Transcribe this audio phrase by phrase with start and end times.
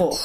[0.00, 0.18] Ausbruch.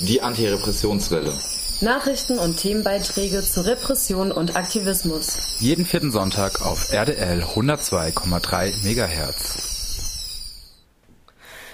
[0.00, 1.32] Die Antirepressionswelle.
[1.80, 5.58] Nachrichten und Themenbeiträge zu Repression und Aktivismus.
[5.58, 9.74] Jeden vierten Sonntag auf RDL 102,3 MHz.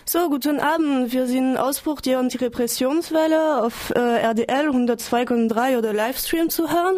[0.04, 1.12] So, guten Abend.
[1.12, 6.96] Wir sind Ausbruch der Antirepressionswelle auf äh, RDL 102,3 oder Livestream zu hören.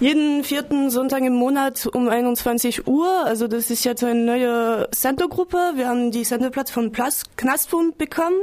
[0.00, 3.24] Jeden vierten Sonntag im Monat um 21 Uhr.
[3.24, 5.72] Also das ist jetzt eine neue Sendergruppe.
[5.74, 8.36] Wir haben die Sendeplatz von Plus Knastpunkt bekommen.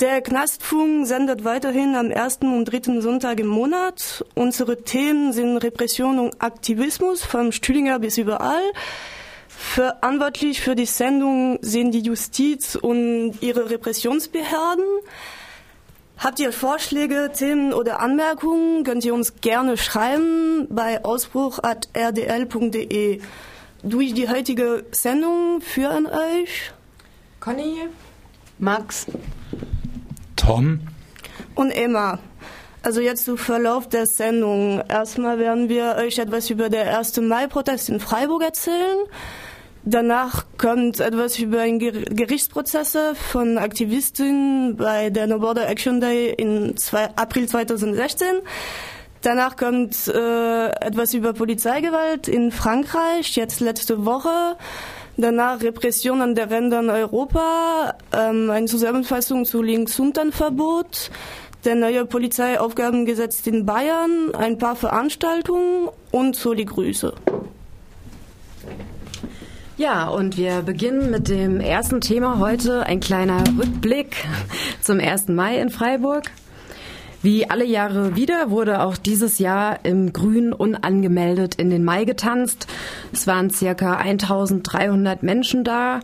[0.00, 4.24] Der Knastfunk sendet weiterhin am ersten und dritten Sonntag im Monat.
[4.36, 8.62] Unsere Themen sind Repression und Aktivismus vom Stühlinger bis überall.
[9.48, 14.84] Verantwortlich für die Sendung sind die Justiz und ihre Repressionsbehörden.
[16.16, 23.20] Habt ihr Vorschläge, Themen oder Anmerkungen, könnt ihr uns gerne schreiben bei ausbruch.rdl.de.
[23.82, 26.70] Durch die heutige Sendung führen euch
[27.40, 27.88] Conny,
[28.60, 29.06] Max,
[30.38, 30.80] Tom
[31.54, 32.18] und Emma.
[32.82, 34.80] Also jetzt zu Verlauf der Sendung.
[34.88, 37.18] Erstmal werden wir euch etwas über den 1.
[37.18, 38.98] Mai-Protest in Freiburg erzählen.
[39.84, 46.36] Danach kommt etwas über ein Gerichtsprozesse von Aktivistinnen bei der No Border Action Day
[46.76, 48.26] zwei, April 2016.
[49.22, 54.56] Danach kommt äh, etwas über Polizeigewalt in Frankreich, jetzt letzte Woche.
[55.20, 61.10] Danach Repression an der Rändern Europa, ähm, eine Zusammenfassung zu Links-Unterverbot,
[61.64, 67.14] der neue Polizeiaufgabengesetz in Bayern, ein paar Veranstaltungen und Soli-Grüße.
[69.76, 74.24] Ja, und wir beginnen mit dem ersten Thema heute, ein kleiner Rückblick
[74.82, 75.26] zum 1.
[75.30, 76.30] Mai in Freiburg.
[77.20, 82.68] Wie alle Jahre wieder wurde auch dieses Jahr im Grün unangemeldet in den Mai getanzt.
[83.12, 86.00] Es waren circa 1300 Menschen da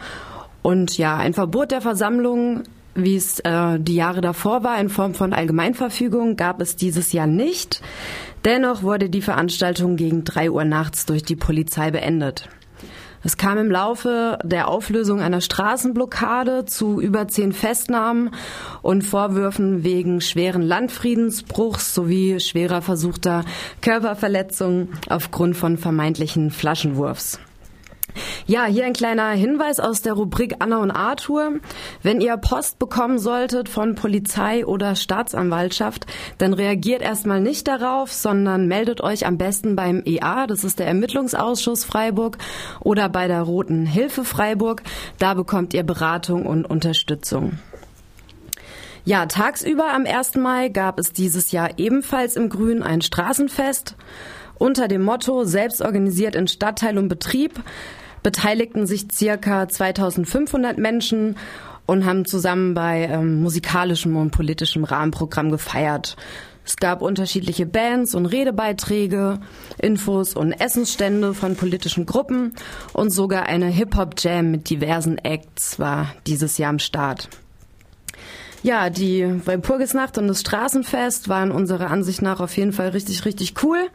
[0.63, 5.15] und ja, ein Verbot der Versammlung, wie es äh, die Jahre davor war, in Form
[5.15, 7.81] von Allgemeinverfügung, gab es dieses Jahr nicht.
[8.45, 12.49] Dennoch wurde die Veranstaltung gegen drei Uhr nachts durch die Polizei beendet.
[13.25, 18.31] Es kam im Laufe der Auflösung einer Straßenblockade zu über zehn Festnahmen
[18.83, 23.47] und Vorwürfen wegen schweren Landfriedensbruchs sowie schwerer versuchter
[23.81, 27.41] Körperverletzung aufgrund von vermeintlichen Flaschenwurfs.
[28.47, 31.55] Ja, hier ein kleiner Hinweis aus der Rubrik Anna und Arthur.
[32.03, 36.07] Wenn ihr Post bekommen solltet von Polizei oder Staatsanwaltschaft,
[36.39, 40.87] dann reagiert erstmal nicht darauf, sondern meldet euch am besten beim EA, das ist der
[40.87, 42.39] Ermittlungsausschuss Freiburg,
[42.81, 44.83] oder bei der Roten Hilfe Freiburg.
[45.19, 47.59] Da bekommt ihr Beratung und Unterstützung.
[49.07, 50.37] Ja, tagsüber am 1.
[50.37, 53.97] Mai gab es dieses Jahr ebenfalls im Grün ein Straßenfest
[54.57, 57.53] unter dem Motto Selbst organisiert in Stadtteil und Betrieb
[58.25, 61.37] beteiligten sich circa 2500 Menschen
[61.87, 66.17] und haben zusammen bei ähm, musikalischem und politischem Rahmenprogramm gefeiert.
[66.65, 69.39] Es gab unterschiedliche Bands und Redebeiträge,
[69.79, 72.55] Infos und Essensstände von politischen Gruppen
[72.95, 77.29] und sogar eine Hip-Hop-Jam mit diversen Acts war dieses Jahr am Start.
[78.63, 83.63] Ja, die Walpurgisnacht und das Straßenfest waren unserer Ansicht nach auf jeden Fall richtig, richtig
[83.63, 83.91] cool.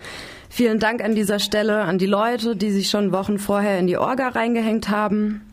[0.49, 3.97] Vielen Dank an dieser Stelle an die Leute, die sich schon Wochen vorher in die
[3.97, 5.45] Orga reingehängt haben.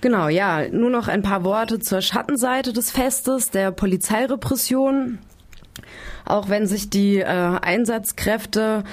[0.00, 5.18] Genau, ja, nur noch ein paar Worte zur Schattenseite des Festes, der Polizeirepression.
[6.24, 8.84] Auch wenn sich die äh, Einsatzkräfte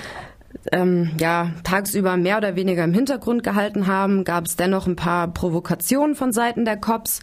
[0.72, 5.28] ähm, ja, tagsüber mehr oder weniger im Hintergrund gehalten haben, gab es dennoch ein paar
[5.28, 7.22] Provokationen von Seiten der Cops.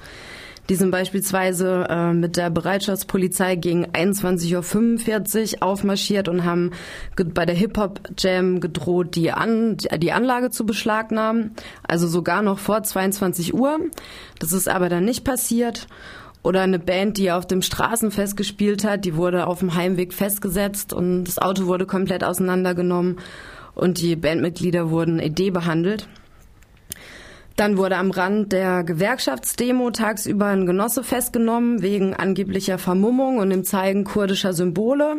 [0.70, 6.70] Die sind beispielsweise äh, mit der Bereitschaftspolizei gegen 21.45 Uhr aufmarschiert und haben
[7.16, 11.56] bei der Hip-Hop-Jam gedroht, die, An die Anlage zu beschlagnahmen.
[11.82, 13.80] Also sogar noch vor 22 Uhr.
[14.38, 15.88] Das ist aber dann nicht passiert.
[16.44, 20.92] Oder eine Band, die auf dem Straßenfest gespielt hat, die wurde auf dem Heimweg festgesetzt
[20.92, 23.18] und das Auto wurde komplett auseinandergenommen
[23.74, 26.06] und die Bandmitglieder wurden ED behandelt.
[27.56, 33.64] Dann wurde am Rand der Gewerkschaftsdemo tagsüber ein Genosse festgenommen wegen angeblicher Vermummung und dem
[33.64, 35.16] Zeigen kurdischer Symbole.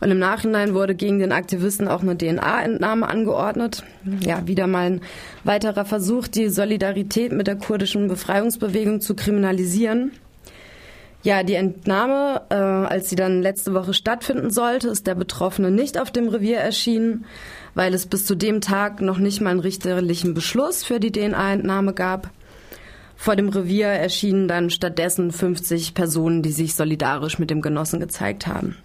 [0.00, 3.82] Und im Nachhinein wurde gegen den Aktivisten auch eine DNA-Entnahme angeordnet.
[4.20, 5.00] Ja, wieder mal ein
[5.44, 10.12] weiterer Versuch, die Solidarität mit der kurdischen Befreiungsbewegung zu kriminalisieren.
[11.22, 15.98] Ja, die Entnahme, äh, als sie dann letzte Woche stattfinden sollte, ist der Betroffene nicht
[15.98, 17.24] auf dem Revier erschienen
[17.76, 21.92] weil es bis zu dem Tag noch nicht mal einen richterlichen Beschluss für die DNA-Entnahme
[21.92, 22.30] gab.
[23.16, 28.46] Vor dem Revier erschienen dann stattdessen 50 Personen, die sich solidarisch mit dem Genossen gezeigt
[28.46, 28.76] haben.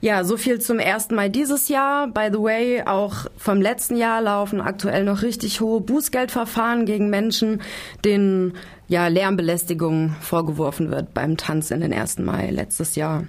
[0.00, 2.08] Ja, so viel zum ersten Mal dieses Jahr.
[2.08, 7.62] By the way, auch vom letzten Jahr laufen aktuell noch richtig hohe Bußgeldverfahren gegen Menschen,
[8.04, 8.54] denen
[8.88, 13.24] ja Lärmbelästigung vorgeworfen wird beim Tanz in den ersten Mai letztes Jahr.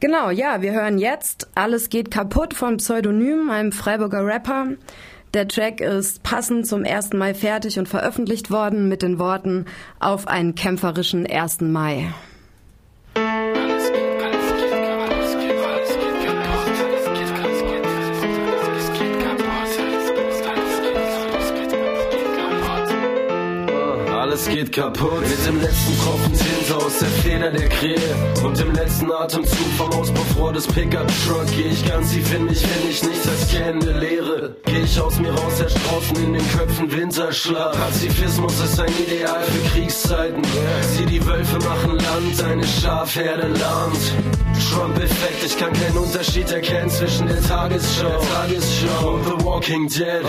[0.00, 4.68] Genau, ja, wir hören jetzt Alles geht kaputt von Pseudonym, einem Freiburger Rapper.
[5.34, 7.12] Der Track ist passend zum 1.
[7.12, 9.66] Mai fertig und veröffentlicht worden mit den Worten
[10.00, 11.60] auf einen kämpferischen 1.
[11.60, 12.08] Mai.
[24.30, 25.20] alles geht kaputt.
[25.20, 26.34] Mit dem letzten Tropfen
[26.72, 28.14] Aus der Feder der Krähe
[28.44, 32.90] und dem letzten Atemzug vom Auspuffrohr des Pickup-Truck geh ich ganz tief in mich, wenn
[32.90, 34.54] ich nichts als gähnende Leere.
[34.64, 37.76] Geh ich aus mir raus, herrscht draußen in den Köpfen Winterschlaf.
[37.76, 40.42] Pazifismus ist ein Ideal für Kriegszeiten.
[40.96, 44.14] Sieh die Wölfe machen Land, eine Schafherde lahmt.
[44.70, 50.22] Trump-Effekt, ich kann keinen Unterschied erkennen zwischen der Tagesschau, der Tagesschau und The Walking Dead.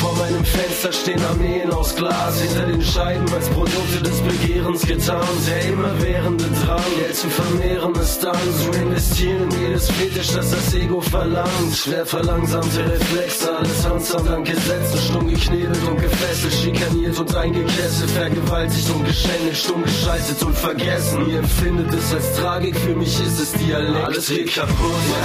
[0.00, 5.26] Vor meinem Fenster stehen Armeen aus Glas, hinter den Scheiben als Produkte des Begehrens getarnt.
[5.48, 10.74] Der immerwährende Drang, Geld zu vermehren ist dann zu investieren in jedes Fetisch, das das
[10.74, 11.74] Ego verlangt.
[11.74, 18.90] Schwer verlangsamte Reflexe, alles handsam dank Gesetzen, stumm geknebelt und gefesselt, schikaniert und eingekesselt, vergewaltigt
[18.90, 21.30] und geschändelt, stumm geschaltet und vergessen.
[21.30, 24.04] Ihr empfindet es als Tragik, für mich ist es Dialekt.
[24.04, 24.76] Alles geht kaputt,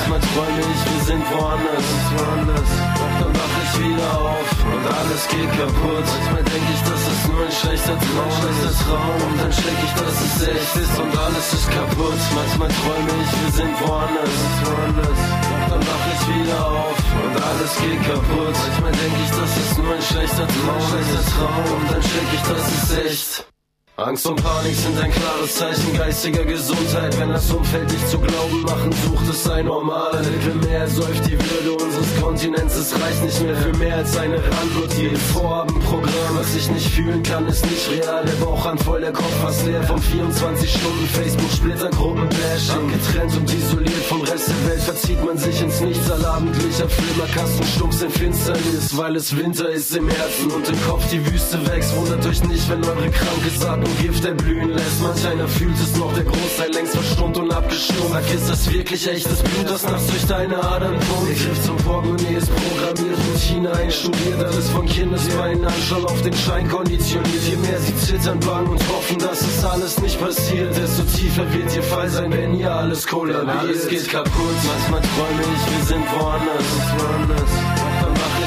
[0.09, 1.85] manchmal träume ich, wir sind woanders,
[2.15, 2.69] woanders.
[2.95, 6.05] Doch dann ich wieder auf und alles geht kaputt.
[6.05, 9.17] Manchmal denke ich, das ist nur ein schlechter Traum, schlechter Traum.
[9.25, 12.21] Und dann check ich, dass es echt ist und alles ist kaputt.
[12.35, 14.35] Manchmal träume ich, wir sind woanders,
[14.65, 15.21] woanders.
[15.69, 18.55] Dann wach ich wieder auf und alles geht kaputt.
[18.55, 21.65] Manchmal denke ich, das ist nur ein schlechter Traum, schlechter Traum.
[21.79, 23.54] Und dann check ich, dass es echt
[23.97, 27.17] Angst und Panik sind ein klares Zeichen geistiger Gesundheit.
[27.17, 30.85] Wenn das Umfeld dich zu glauben machen, sucht es ein normaler Mittelmeer.
[30.89, 35.17] Säuft die Würde unseres Kontinents, es reicht nicht mehr für mehr als eine Randnotiz.
[35.31, 38.25] Vorhabenprogramm, was ich nicht fühlen kann, ist nicht real.
[38.25, 42.91] Der Bauchrand voll, der Kopf fast leer vom 24 Stunden Facebook-Splittergruppen Bashing.
[42.91, 46.11] Getrennt und isoliert vom Rest der Welt verzieht man sich ins Nichts.
[46.11, 51.25] Allabendlicher Flimmerkasten stumpf in Finsternis, weil es Winter ist im Herzen und im Kopf die
[51.31, 51.95] Wüste wächst.
[51.95, 55.01] Wundert euch nicht, wenn eure kranke und Gift erblühen lässt.
[55.01, 58.11] Manch einer fühlt es noch, der Großteil längst verstummt und abgestummt.
[58.11, 61.29] Sag, ist das wirklich echtes Blut, das nachts durch deine Adern pumpt?
[61.29, 66.33] Der Griff zum Portemonnaie ist programmiert, Routine einstudiert, alles von Kindesbeinen an schon auf den
[66.33, 67.43] Schein konditioniert.
[67.47, 71.75] Je mehr sie zittern, bangen und hoffen, dass es alles nicht passiert, desto tiefer wird
[71.75, 73.57] ihr Fall sein, wenn ihr alles kollabiert.
[73.57, 77.84] Alles geht kaputt, manchmal träume ich, wir sind woanders,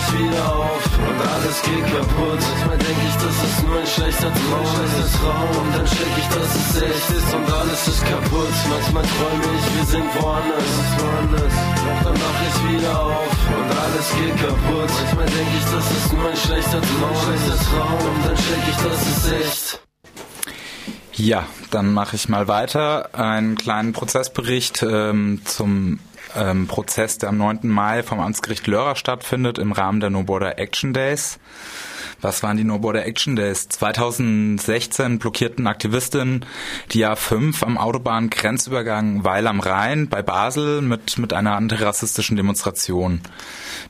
[0.09, 2.41] ich wieder auf und alles geht kaputt.
[2.41, 5.51] Manchmal denke ich, das ist nur ein schlechter Traum, schlechter Traum.
[5.59, 8.55] Und dann check ich, dass es echt ist und alles ist kaputt.
[8.69, 11.57] Manchmal träume ich, wir sind woanders, woanders.
[11.85, 14.91] Doch dann wach ich wieder auf und alles geht kaputt.
[15.03, 17.99] Manchmal denke ich, das ist nur ein schlechter Traum, schlechter Traum.
[18.09, 19.81] Und dann check ich, dass es echt
[21.21, 23.13] ja, dann mache ich mal weiter.
[23.13, 25.99] Einen kleinen Prozessbericht ähm, zum
[26.37, 27.61] ähm, Prozess, der am 9.
[27.63, 31.39] Mai vom Amtsgericht Lörrer stattfindet im Rahmen der No Border Action Days.
[32.21, 33.69] Was waren die No Border Action Days?
[33.69, 36.45] 2016 blockierten Aktivistinnen
[36.91, 43.21] die A5 am Autobahngrenzübergang Weil am Rhein bei Basel mit, mit einer antirassistischen Demonstration.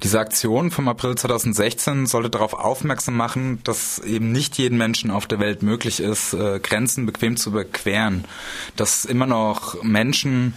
[0.03, 5.27] Diese Aktion vom April 2016 sollte darauf aufmerksam machen, dass eben nicht jedem Menschen auf
[5.27, 8.27] der Welt möglich ist, äh, Grenzen bequem zu überqueren.
[8.77, 10.55] Dass immer noch Menschen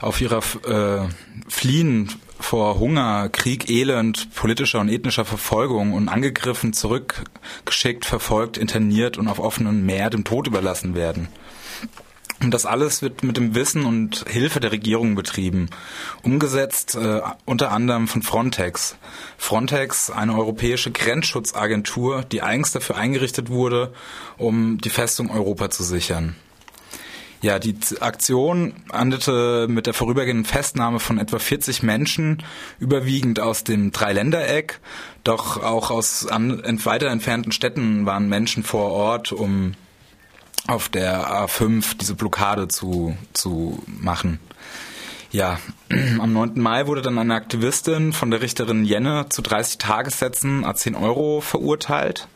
[0.00, 1.08] auf ihrer äh,
[1.48, 2.08] Fliehen
[2.42, 9.38] vor Hunger, Krieg, Elend, politischer und ethnischer Verfolgung und angegriffen, zurückgeschickt, verfolgt, interniert und auf
[9.38, 11.28] offenem Meer dem Tod überlassen werden.
[12.42, 15.70] Und das alles wird mit dem Wissen und Hilfe der Regierung betrieben.
[16.22, 18.96] Umgesetzt äh, unter anderem von Frontex.
[19.38, 23.92] Frontex, eine europäische Grenzschutzagentur, die eigens dafür eingerichtet wurde,
[24.38, 26.34] um die Festung Europa zu sichern.
[27.42, 32.40] Ja, die Aktion endete mit der vorübergehenden Festnahme von etwa 40 Menschen,
[32.78, 34.78] überwiegend aus dem Dreiländereck,
[35.24, 39.74] doch auch aus weiter entfernten Städten waren Menschen vor Ort, um
[40.68, 44.38] auf der A5 diese Blockade zu, zu machen.
[45.32, 45.58] Ja,
[46.20, 46.60] am 9.
[46.60, 51.40] Mai wurde dann eine Aktivistin von der Richterin Jenne zu 30 Tagessätzen a 10 Euro
[51.40, 52.28] verurteilt.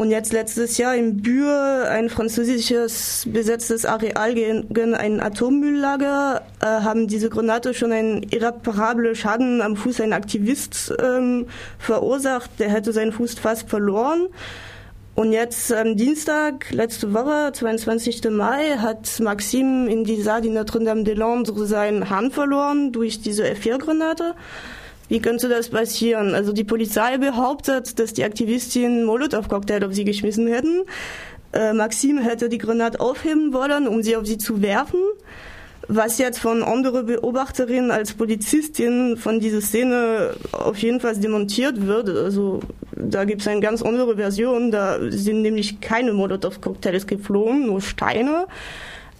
[0.01, 7.07] Und jetzt letztes Jahr im Bür ein französisches besetztes Areal gegen ein Atommülllager äh, haben
[7.07, 11.45] diese Granate schon einen irreparablen Schaden am Fuß ein Aktivist ähm,
[11.77, 12.49] verursacht.
[12.57, 14.29] Der hätte seinen Fuß fast verloren.
[15.13, 18.23] Und jetzt am Dienstag, letzte Woche, 22.
[18.31, 24.33] Mai, hat Maxime in die Salle Notre-Dame-des-Landes seinen Hand verloren durch diese F4-Granate.
[25.11, 26.33] Wie könnte das passieren?
[26.35, 30.83] Also die Polizei behauptet, dass die Aktivistin Molotow-Cocktail auf sie geschmissen hätten.
[31.51, 35.01] Äh, Maxim hätte die Granate aufheben wollen, um sie auf sie zu werfen.
[35.89, 42.07] Was jetzt von anderen Beobachterinnen als Polizistin von dieser Szene auf jeden Fall demontiert wird.
[42.07, 42.61] Also
[42.95, 44.71] da gibt es eine ganz andere Version.
[44.71, 48.45] Da sind nämlich keine Molotow-Cocktails geflogen, nur Steine.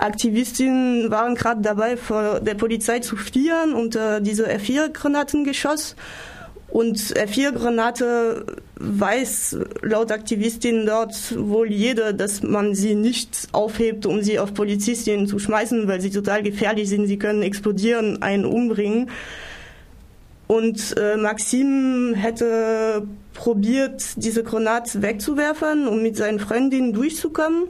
[0.01, 5.96] Aktivistinnen waren gerade dabei, vor der Polizei zu fliehen unter diese R4-Granatengeschoss.
[6.70, 8.46] Und R4-Granate
[8.77, 15.27] weiß laut Aktivistinnen dort wohl jeder, dass man sie nicht aufhebt, um sie auf Polizistinnen
[15.27, 17.08] zu schmeißen, weil sie total gefährlich sind.
[17.08, 19.10] Sie können explodieren, einen umbringen.
[20.48, 27.63] Und äh, Maxim hätte probiert, diese Granate wegzuwerfen, um mit seinen Freundinnen durchzukommen.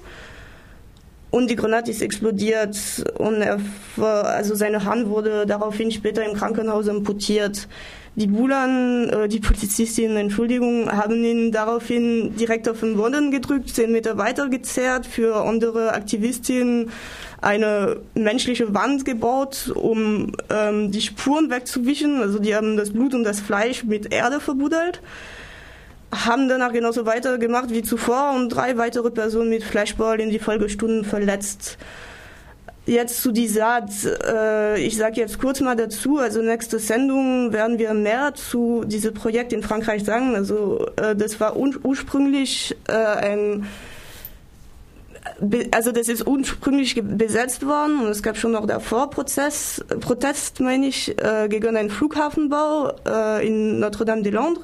[1.31, 2.77] Und die Granate ist explodiert
[3.17, 3.57] und er,
[3.97, 7.69] also seine Hand wurde daraufhin später im Krankenhaus amputiert.
[8.17, 13.93] Die Bulan, äh, die Polizistinnen, Entschuldigung, haben ihn daraufhin direkt auf den Boden gedrückt, zehn
[13.93, 16.91] Meter weiter gezerrt, für andere Aktivistinnen
[17.39, 22.21] eine menschliche Wand gebaut, um ähm, die Spuren wegzuwischen.
[22.21, 25.01] Also die haben das Blut und das Fleisch mit Erde verbuddelt
[26.11, 31.05] haben danach genauso weitergemacht wie zuvor und drei weitere Personen mit Flashball in die Folgestunden
[31.05, 31.77] verletzt.
[32.85, 33.85] Jetzt zu dieser,
[34.27, 39.13] äh, ich sage jetzt kurz mal dazu, also nächste Sendung werden wir mehr zu diesem
[39.13, 40.35] Projekt in Frankreich sagen.
[40.35, 43.67] Also äh, das war ursprünglich äh, ein
[45.71, 50.87] also das ist ursprünglich besetzt worden und es gab schon noch davor Prozess, Protest, meine
[50.87, 54.63] ich, äh, gegen einen Flughafenbau äh, in Notre-Dame-des-Landes.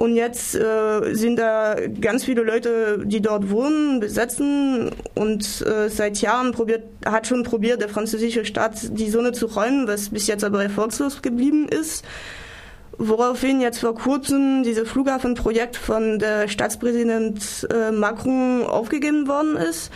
[0.00, 6.22] Und jetzt äh, sind da ganz viele Leute, die dort wohnen, besetzen und äh, seit
[6.22, 10.42] Jahren probiert, hat schon probiert, der französische Staat die Sonne zu räumen, was bis jetzt
[10.42, 12.02] aber erfolgslos geblieben ist.
[12.96, 19.92] Woraufhin jetzt vor kurzem dieses Flughafenprojekt von der Staatspräsident äh, Macron aufgegeben worden ist.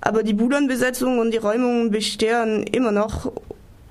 [0.00, 3.30] Aber die Bulan-Besetzung und die Räumung bestehen immer noch.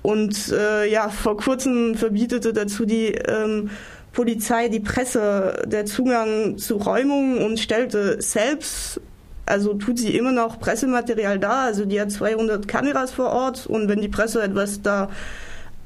[0.02, 3.70] Und äh, ja, vor kurzem verbietete dazu die ähm,
[4.12, 9.00] Polizei, die Presse, der Zugang zu Räumungen und stellte selbst,
[9.46, 13.88] also tut sie immer noch Pressematerial da, also die hat 200 Kameras vor Ort und
[13.88, 15.08] wenn die Presse etwas da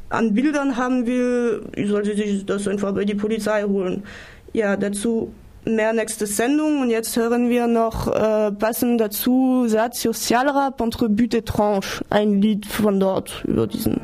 [0.08, 4.04] an Bildern haben will, sollte sich das einfach bei die Polizei holen.
[4.52, 5.32] Ja, dazu
[5.64, 11.34] mehr nächste Sendung und jetzt hören wir noch äh, passend dazu Satz Sozialrap entre but
[11.34, 14.00] et tranche, ein Lied von dort über diesen.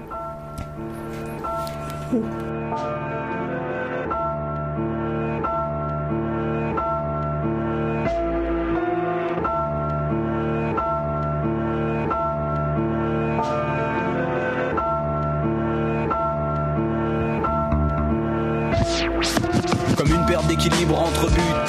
[2.10, 2.41] Hm.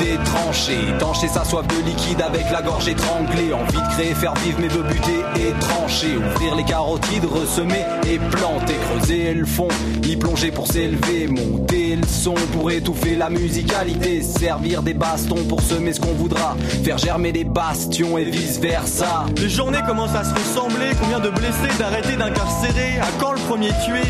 [0.03, 0.77] Entre but et tranché.
[0.99, 3.53] Tancher sa soif de liquide avec la gorge étranglée.
[3.53, 6.17] Envie de créer, faire vivre mes veux buter et trancher.
[6.17, 8.75] Ouvrir les carotides, ressemer et planter.
[8.89, 9.67] Creuser le fond,
[10.03, 11.27] y plonger pour s'élever.
[11.27, 14.21] Monter le son pour étouffer la musicalité.
[14.21, 16.55] Servir des bastons pour semer ce qu'on voudra.
[16.83, 19.25] Faire germer des bastions et vice versa.
[19.37, 20.91] Les journées commencent à se ressembler.
[20.99, 22.99] Combien de blessés, d'arrêtés, d'incarcérés?
[23.01, 24.03] À quand le premier tué?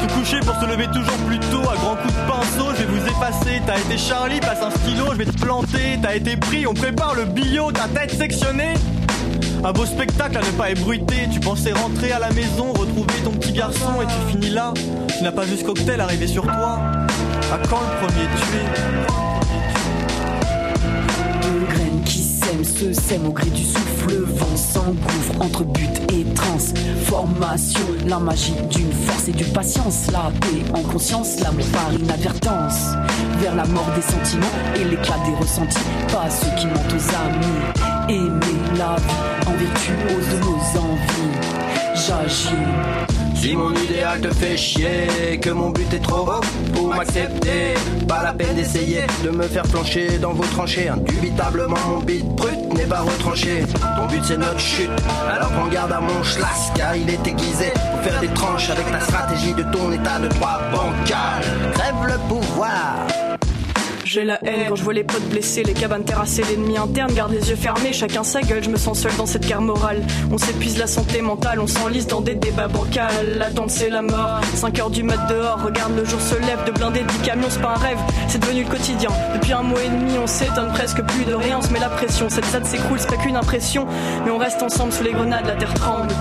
[0.00, 2.11] Se coucher pour se lever toujours plus tôt à grands coups
[2.58, 3.62] Je vais vous effacer.
[3.66, 5.98] T'as été Charlie, passe un stylo, je vais te planter.
[6.02, 8.74] T'as été pris, on prépare le bio, ta tête sectionnée.
[9.64, 11.28] Un beau spectacle à ne pas ébruiter.
[11.32, 14.72] Tu pensais rentrer à la maison, retrouver ton petit garçon et tu finis là.
[15.16, 16.78] Tu n'as pas vu ce cocktail arriver sur toi.
[17.52, 19.31] À quand le premier tué
[22.64, 24.08] se sèment au gré du souffle.
[24.08, 27.80] Le vent s'engouffre entre but et transformation.
[28.06, 30.10] La magie d'une force et d'une patience.
[30.12, 32.94] La paix en conscience, l'amour par inadvertance.
[33.40, 35.78] Vers la mort des sentiments et l'éclat des ressentis.
[36.08, 38.18] Pas ceux qui mentent aux amis.
[38.20, 41.32] Aimer la vie en virtuose de nos envies.
[41.94, 43.21] J'agis.
[43.42, 46.40] Si mon idéal te fait chier, que mon but est trop haut
[46.72, 47.74] pour m'accepter,
[48.06, 50.88] pas la peine d'essayer de me faire plancher dans vos tranchées.
[50.88, 53.64] Indubitablement, mon beat brut n'est pas retranché.
[53.96, 54.90] Ton but c'est notre chute,
[55.28, 58.88] alors prends garde à mon schlass, car il est aiguisé pour faire des tranches avec
[58.92, 61.42] la stratégie de ton état de droit bancal.
[61.74, 62.94] Crève le pouvoir.
[64.12, 67.32] J'ai la haine quand je vois les potes blessés, les cabanes terrassées, l'ennemi interne garde
[67.32, 70.02] les yeux fermés, chacun sa gueule, je me sens seul dans cette guerre morale.
[70.30, 73.38] On s'épuise la santé mentale, on s'enlise dans des débats bancals.
[73.38, 76.72] L'attente c'est la mort, 5 heures du mat dehors, regarde le jour se lève, de
[76.72, 79.08] blindés, 10 camions, c'est pas un rêve, c'est devenu le quotidien.
[79.32, 81.88] Depuis un mois et demi, on s'étonne presque plus de rien, on se met la
[81.88, 83.86] pression, cette ZAD s'écroule, c'est pas qu'une impression,
[84.26, 86.12] mais on reste ensemble sous les grenades, la terre tremble.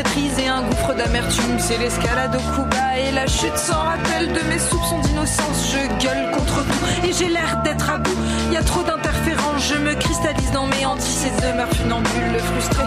[0.00, 4.58] Et un gouffre d'amertume, c'est l'escalade au Cuba et la chute sans rappel de mes
[4.58, 5.72] soupçons d'innocence.
[5.72, 8.16] Je gueule contre tout et j'ai l'air d'être à bout.
[8.52, 12.84] Y a trop d'interférences, je me cristallise dans mes hantis et demeure funambule, le frustré.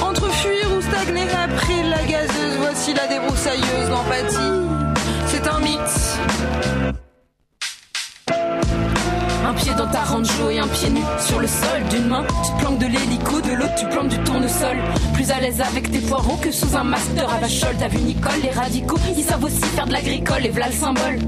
[0.00, 4.61] Entre fuir ou stagner après la gazeuse, voici la débroussailleuse, l'empathie.
[9.92, 11.82] Un pied dans ta rancho et un pied nu sur le sol.
[11.90, 14.76] D'une main, tu planques de l'hélico, de l'autre, tu plantes du tournesol.
[15.14, 17.74] Plus à l'aise avec tes poireaux que sous un master à Vachol.
[17.78, 21.18] T'as vu Nicole, les radicaux, ils savent aussi faire de l'agricole et v'là le symbole.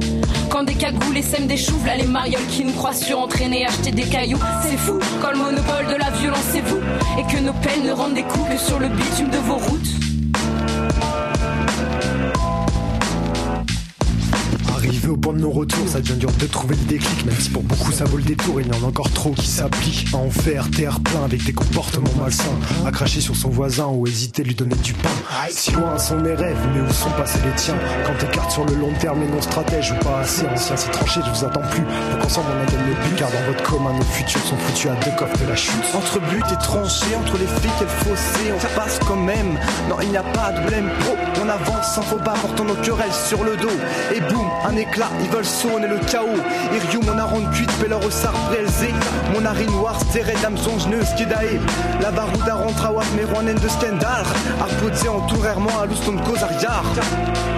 [0.50, 4.04] Quand des cagoules sèment des choux, v'là les marioles qui nous croient surentraînés, acheter des
[4.04, 4.40] cailloux.
[4.62, 6.80] C'est fou, quand le monopole de la violence c'est vous.
[7.18, 10.03] Et que nos peines ne rendent des coups que sur le bitume de vos routes.
[15.04, 17.62] Arrivé au point de non-retour, ça devient dur de trouver le déclic, même si pour
[17.62, 20.30] beaucoup ça vaut le détour, il y en a encore trop qui s'appliquent à en
[20.30, 24.48] faire terre plein avec des comportements malsains, à cracher sur son voisin ou hésiter de
[24.48, 25.10] lui donner du pain.
[25.50, 27.74] Si loin sont mes rêves, mais où sont passés les tiens?
[28.06, 31.20] Quand t'écartes sur le long terme les non stratèges ou pas assez anciens, c'est tranché,
[31.22, 31.82] je vous attends plus.
[31.82, 34.94] Faut qu'ensemble on atteigne le but, car dans votre commun, nos futurs sont foutus à
[35.04, 35.84] deux coffres de la chute.
[35.94, 39.58] Entre but et tranché, entre les flics et le fossé, on passe quand même.
[39.90, 41.14] Non, il n'y a pas de blême pro.
[41.44, 43.68] On avance sans faux pas, portant nos querelles sur le dos.
[44.14, 46.38] Et boum, un éclat, ils veulent sonner le chaos.
[46.72, 48.90] Iriou, mon aron cuite, Bellor au sar brelzé.
[49.32, 51.58] Mon ari noir, stéret, dame songeneuse, Kedae.
[52.00, 54.24] La barouda rentre à Waf, Merouanen de Stendal.
[54.60, 56.84] Arpodze en tourèrement à Louston Kozariar.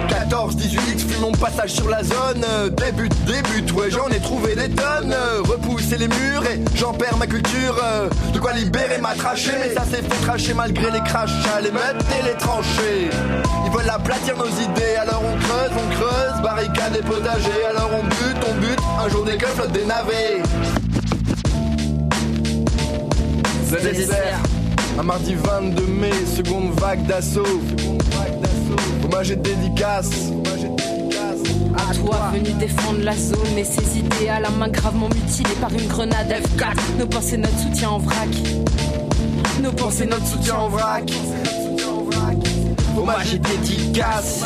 [0.09, 2.43] 14, 18 X, fume mon passage sur la zone.
[2.75, 5.15] Débute, débute, ouais, j'en ai trouvé des tonnes.
[5.47, 7.75] Repousser les murs et j'en perds ma culture.
[8.33, 9.51] De quoi libérer ma trachée.
[9.59, 13.09] Mais ça s'est fait tracher malgré les crachats, les meutes et les tranchées.
[13.65, 18.37] Ils veulent aplatir nos idées, alors on creuse, on creuse, barricade et Alors on bute,
[18.49, 20.41] on bute, un jour des keufs flottent des navets.
[23.65, 27.43] ZSR, un mardi 22 mai, seconde vague d'assaut.
[29.03, 30.31] Hommage et dédicace.
[31.75, 35.71] À toi, venu défendre la zone et ses idées à la main gravement mutilées par
[35.73, 36.97] une grenade F4.
[36.97, 38.29] Nos pensées, notre soutien en vrac.
[39.61, 41.11] Nos pensées, notre soutien en vrac.
[42.97, 44.43] Hommage et dédicace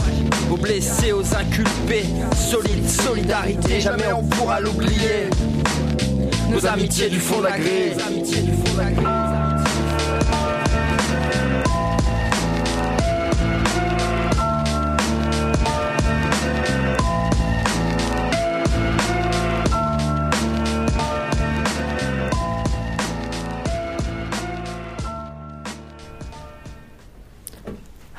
[0.52, 2.04] Aux blessés, aux inculpés,
[2.36, 5.30] solide solidarité, jamais on pourra l'oublier.
[6.50, 7.96] Nos amitiés du fond de la grille.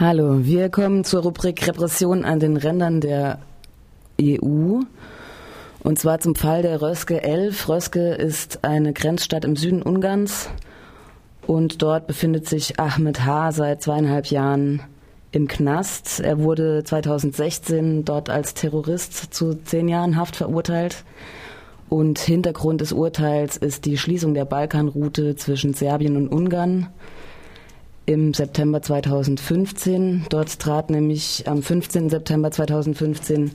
[0.05, 3.39] Hallo, wir kommen zur Rubrik Repression an den Rändern der
[4.21, 4.81] EU.
[5.85, 7.69] Und zwar zum Fall der Röske 11.
[7.69, 10.51] Röske ist eine Grenzstadt im Süden Ungarns
[11.47, 13.53] und dort befindet sich Ahmed H.
[13.53, 14.83] seit zweieinhalb Jahren
[15.31, 16.19] im Knast.
[16.19, 21.05] Er wurde 2016 dort als Terrorist zu zehn Jahren Haft verurteilt.
[21.89, 26.89] Und Hintergrund des Urteils ist die Schließung der Balkanroute zwischen Serbien und Ungarn
[28.07, 30.27] im September 2015.
[30.29, 32.11] Dort trat nämlich am 15.
[32.11, 33.53] September 2015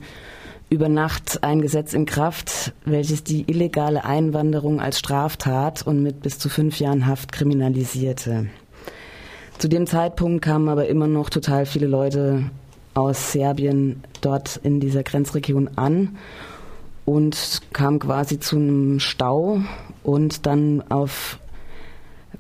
[0.70, 6.40] über Nacht ein Gesetz in Kraft, welches die illegale Einwanderung als Straftat und mit bis
[6.40, 8.48] zu fünf Jahren Haft kriminalisierte.
[9.58, 12.52] Zu dem Zeitpunkt kamen aber immer noch total viele Leute
[12.94, 16.18] aus Serbien dort in dieser Grenzregion an
[17.06, 19.62] und kam quasi zu einem Stau
[20.04, 21.40] und dann auf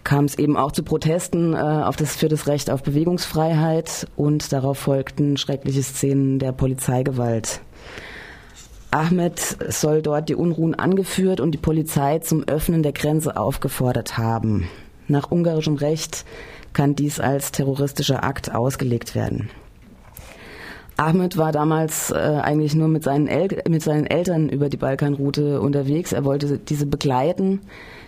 [0.03, 4.51] kam es eben auch zu Protesten äh, auf das, für das Recht auf Bewegungsfreiheit und
[4.53, 7.61] darauf folgten schreckliche Szenen der Polizeigewalt.
[8.91, 14.69] Ahmed soll dort die Unruhen angeführt und die Polizei zum Öffnen der Grenze aufgefordert haben.
[15.07, 16.25] Nach ungarischem Recht
[16.73, 19.49] kann dies als terroristischer Akt ausgelegt werden.
[20.97, 25.61] Ahmed war damals äh, eigentlich nur mit seinen, El mit seinen Eltern über die Balkanroute
[25.61, 26.11] unterwegs.
[26.11, 27.61] Er wollte diese begleiten.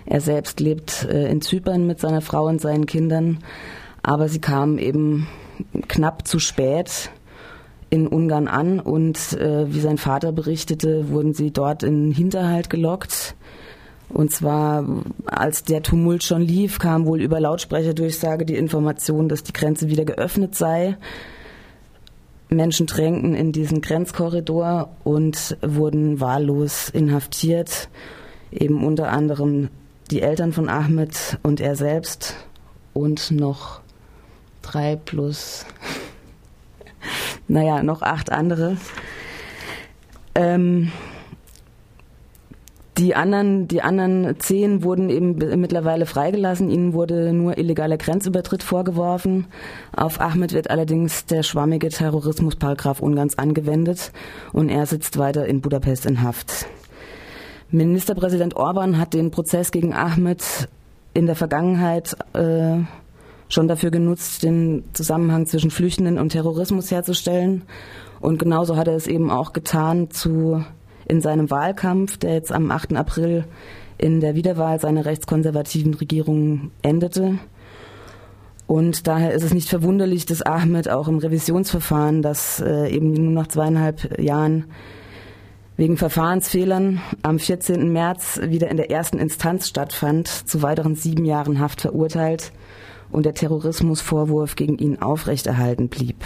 [0.06, 3.40] Er selbst lebt äh, in Zypern mit seiner Frau und seinen Kindern.
[4.02, 5.28] Aber sie kamen eben
[5.88, 7.12] knapp zu spät
[7.92, 13.36] in Ungarn an und äh, wie sein Vater berichtete, wurden sie dort in Hinterhalt gelockt.
[14.10, 14.84] Und zwar,
[15.26, 20.06] als der Tumult schon lief, kam wohl über Lautsprecherdurchsage die Information, dass die Grenze wieder
[20.06, 20.98] geöffnet sei.
[22.50, 27.90] Menschen drängten in diesen Grenzkorridor und wurden wahllos inhaftiert.
[28.52, 29.70] Eben unter anderem
[30.10, 32.36] die Eltern von Ahmed und er selbst
[32.94, 33.82] und noch
[34.64, 35.66] drei plus,
[37.48, 38.78] naja, noch acht andere.
[40.34, 40.92] Ähm,
[43.00, 46.70] die anderen, die anderen zehn wurden eben mittlerweile freigelassen.
[46.70, 49.48] Ihnen wurde nur illegaler Grenzübertritt vorgeworfen.
[49.96, 54.12] Auf Ahmed wird allerdings der schwammige Terrorismusparagraf Ungarns angewendet
[54.52, 56.68] und er sitzt weiter in Budapest in Haft.
[57.72, 60.68] Ministerpräsident Orban hat den Prozess gegen Ahmed
[61.14, 62.80] in der Vergangenheit äh,
[63.48, 67.62] schon dafür genutzt, den Zusammenhang zwischen Flüchtenden und Terrorismus herzustellen.
[68.20, 70.66] Und genauso hat er es eben auch getan zu
[71.10, 72.96] in seinem Wahlkampf, der jetzt am 8.
[72.96, 73.44] April
[73.98, 77.40] in der Wiederwahl seiner rechtskonservativen Regierung endete.
[78.66, 83.34] Und daher ist es nicht verwunderlich, dass Ahmed auch im Revisionsverfahren, das äh, eben nur
[83.34, 84.66] nach zweieinhalb Jahren
[85.76, 87.92] wegen Verfahrensfehlern am 14.
[87.92, 92.52] März wieder in der ersten Instanz stattfand, zu weiteren sieben Jahren Haft verurteilt
[93.12, 96.18] und der Terrorismusvorwurf gegen ihn aufrechterhalten blieb.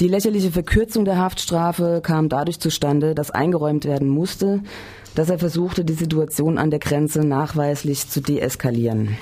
[0.00, 4.60] Die lächerliche Verkürzung der Haftstrafe kam dadurch zustande, dass eingeräumt werden musste,
[5.14, 9.16] dass er versuchte, die Situation an der Grenze nachweislich zu deeskalieren.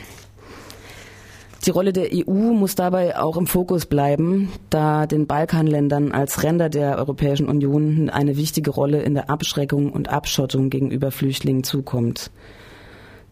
[1.66, 6.68] Die Rolle der EU muss dabei auch im Fokus bleiben, da den Balkanländern als Ränder
[6.68, 12.32] der Europäischen Union eine wichtige Rolle in der Abschreckung und Abschottung gegenüber Flüchtlingen zukommt.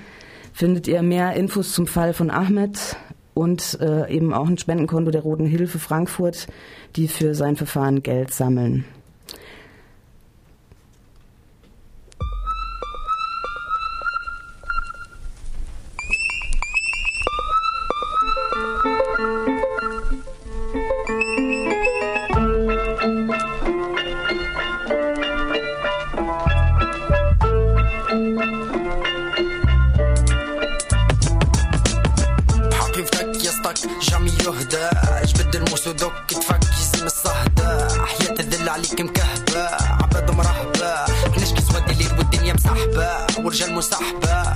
[0.54, 2.98] findet ihr mehr Infos zum Fall von Ahmed,
[3.36, 6.48] und äh, eben auch ein Spendenkonto der Roten Hilfe Frankfurt,
[6.96, 8.86] die für sein Verfahren Geld sammeln.
[35.86, 39.66] وصلوا دوك تفكي زي من الصهدة حياة الذل عليك مكهبة
[40.02, 42.05] عباد مرهبة حناش كي سوادي
[42.76, 44.54] صحبة ورجال مصاحبة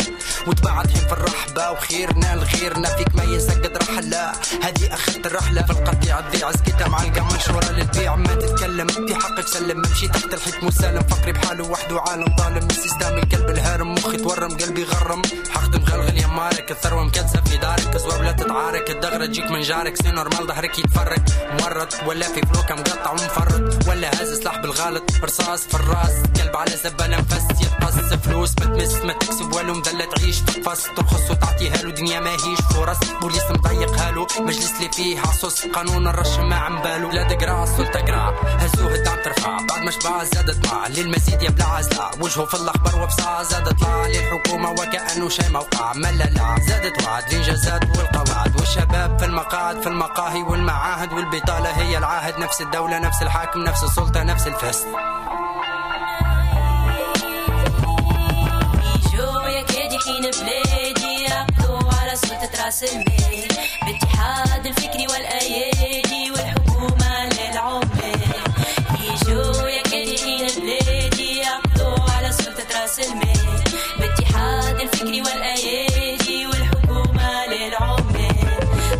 [0.47, 4.31] وتبعت في الرحبة وخيرنا لغيرنا فيك ما يسقد رحلة
[4.63, 8.15] هذه اخرة الرحلة في القطيع تضيع سكتها معلقة منشورة للبيع.
[8.15, 12.67] ما تتكلم في حقك سلم امشي تحت الحيط مسالم فقري بحاله وحده عالم ظالم.
[12.69, 15.21] السيستم القلب الهارم مخي تورم قلبي غرم.
[15.55, 17.97] حقد مغلغل يا مارك الثروة مكنسة في دارك.
[17.97, 18.89] زوار لا تتعارك.
[18.89, 19.95] الدغرة تجيك من جارك.
[20.01, 21.23] سي نورمال ظهرك يتفرك.
[21.61, 23.87] مورط ولا في فلوكة مقطع ومفرط.
[23.87, 25.03] ولا هاز سلاح بالغلط.
[25.23, 30.05] رصاص في الراس قلب على زبالة نفس يتقص فلوس ما تمس ما تكسب ولو مذلة
[30.05, 32.97] تعيش تقفص ترخص وتعطيها له دنيا ما هيش فرص.
[33.21, 35.65] بوليس مضيق هالو مجلس اللي فيه عصوص.
[35.65, 37.09] قانون الرش ما عم بالو.
[37.09, 39.57] لا تقرأ السلطة قرا هزوه الدعم ترفع.
[39.57, 42.11] بعد ما شبع زاد طمع للمزيد يبلع عزلة.
[42.21, 44.07] وجهه في الأخبار وبصاع زاد طلع.
[44.07, 45.93] للحكومة وكأنه شي موقع.
[45.93, 47.23] مللا زادت وعد.
[47.33, 48.59] الانجازات والقواعد.
[48.59, 52.39] والشباب في المقاعد في المقاهي والمعاهد والبطالة هي العاهد.
[52.39, 54.87] نفس الدولة نفس الحاكم نفس السلطة نفس الفسد.
[60.05, 63.47] حين بلادي يقضوا على سلطة راس المال
[63.85, 68.19] باتحاد الفكري والأيادي والحكومة للعمال
[69.03, 73.63] يجوا يا كادي حين بلادي يقضوا على سلطة راس المال
[73.99, 78.39] باتحاد الفكري والأيادي والحكومة للعمال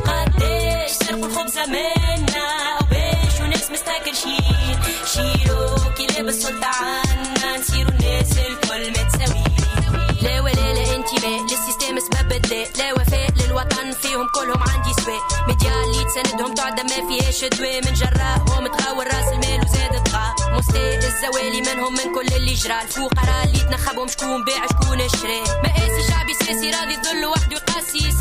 [0.07, 4.79] قديش سرقوا الخبز منا وباش وناس مستاكلشين
[5.13, 6.71] شيلوا كلاب السلطة
[14.19, 19.27] فيهم كلهم عندي سواء ميديا اللي تساندهم تعدى ما فيهاش دواء من جراهم تغاور راس
[19.33, 22.81] المال وزاد طغى مستاء الزوالي منهم من كل اللي جرى.
[22.81, 28.11] الفقراء اللي تنخبهم شكون باع شكون شرى مقاسي شعبي سياسي راضي ظل وحده يقاسي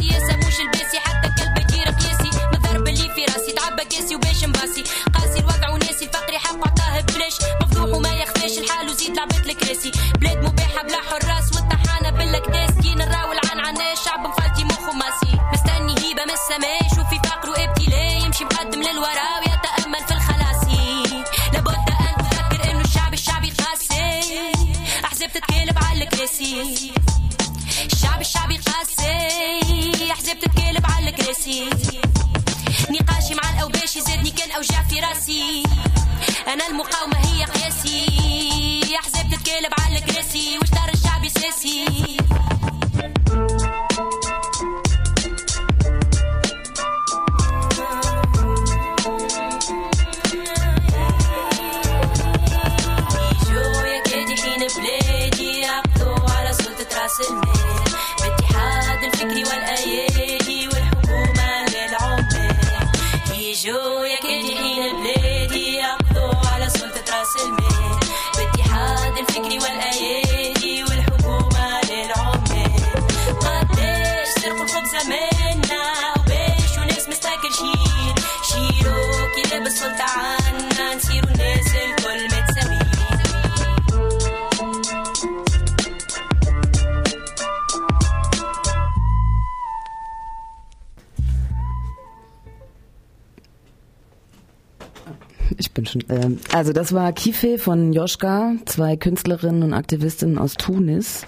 [96.68, 101.22] also das war Kife von Joschka, zwei Künstlerinnen und Aktivistinnen aus Tunis.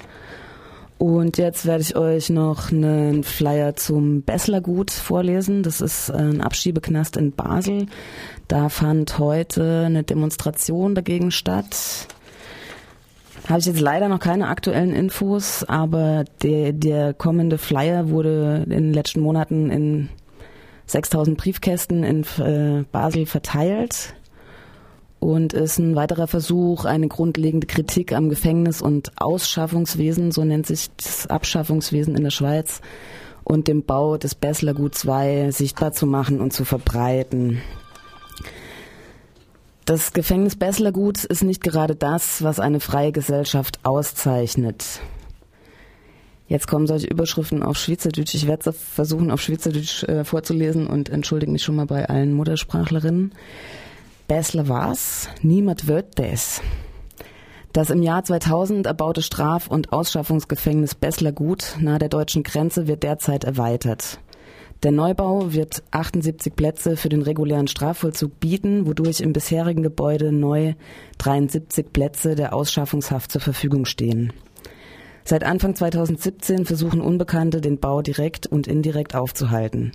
[0.98, 5.62] Und jetzt werde ich euch noch einen Flyer zum Besslergut vorlesen.
[5.62, 7.86] Das ist ein Abschiebeknast in Basel.
[8.48, 11.74] Da fand heute eine Demonstration dagegen statt.
[13.48, 18.72] Habe ich jetzt leider noch keine aktuellen Infos, aber der, der kommende Flyer wurde in
[18.72, 20.10] den letzten Monaten in
[20.84, 24.14] 6000 Briefkästen in äh, Basel verteilt
[25.20, 30.88] und ist ein weiterer Versuch, eine grundlegende Kritik am Gefängnis- und Ausschaffungswesen, so nennt sich
[30.96, 32.80] das Abschaffungswesen in der Schweiz,
[33.44, 37.60] und dem Bau des Bessler Gut 2 sichtbar zu machen und zu verbreiten.
[39.84, 45.00] Das Gefängnis Bessler Gut ist nicht gerade das, was eine freie Gesellschaft auszeichnet.
[46.46, 48.34] Jetzt kommen solche Überschriften auf Schweizerdeutsch.
[48.34, 53.32] Ich werde versuchen, auf Schweizerdeutsch äh, vorzulesen und entschuldige mich schon mal bei allen Muttersprachlerinnen.
[54.30, 55.28] Bessler was?
[55.42, 56.62] Niemand wird das.
[57.72, 63.02] Das im Jahr 2000 erbaute Straf- und Ausschaffungsgefängnis Bessler Gut nahe der deutschen Grenze wird
[63.02, 64.20] derzeit erweitert.
[64.84, 70.74] Der Neubau wird 78 Plätze für den regulären Strafvollzug bieten, wodurch im bisherigen Gebäude neu
[71.18, 74.32] 73 Plätze der Ausschaffungshaft zur Verfügung stehen.
[75.24, 79.90] Seit Anfang 2017 versuchen Unbekannte, den Bau direkt und indirekt aufzuhalten.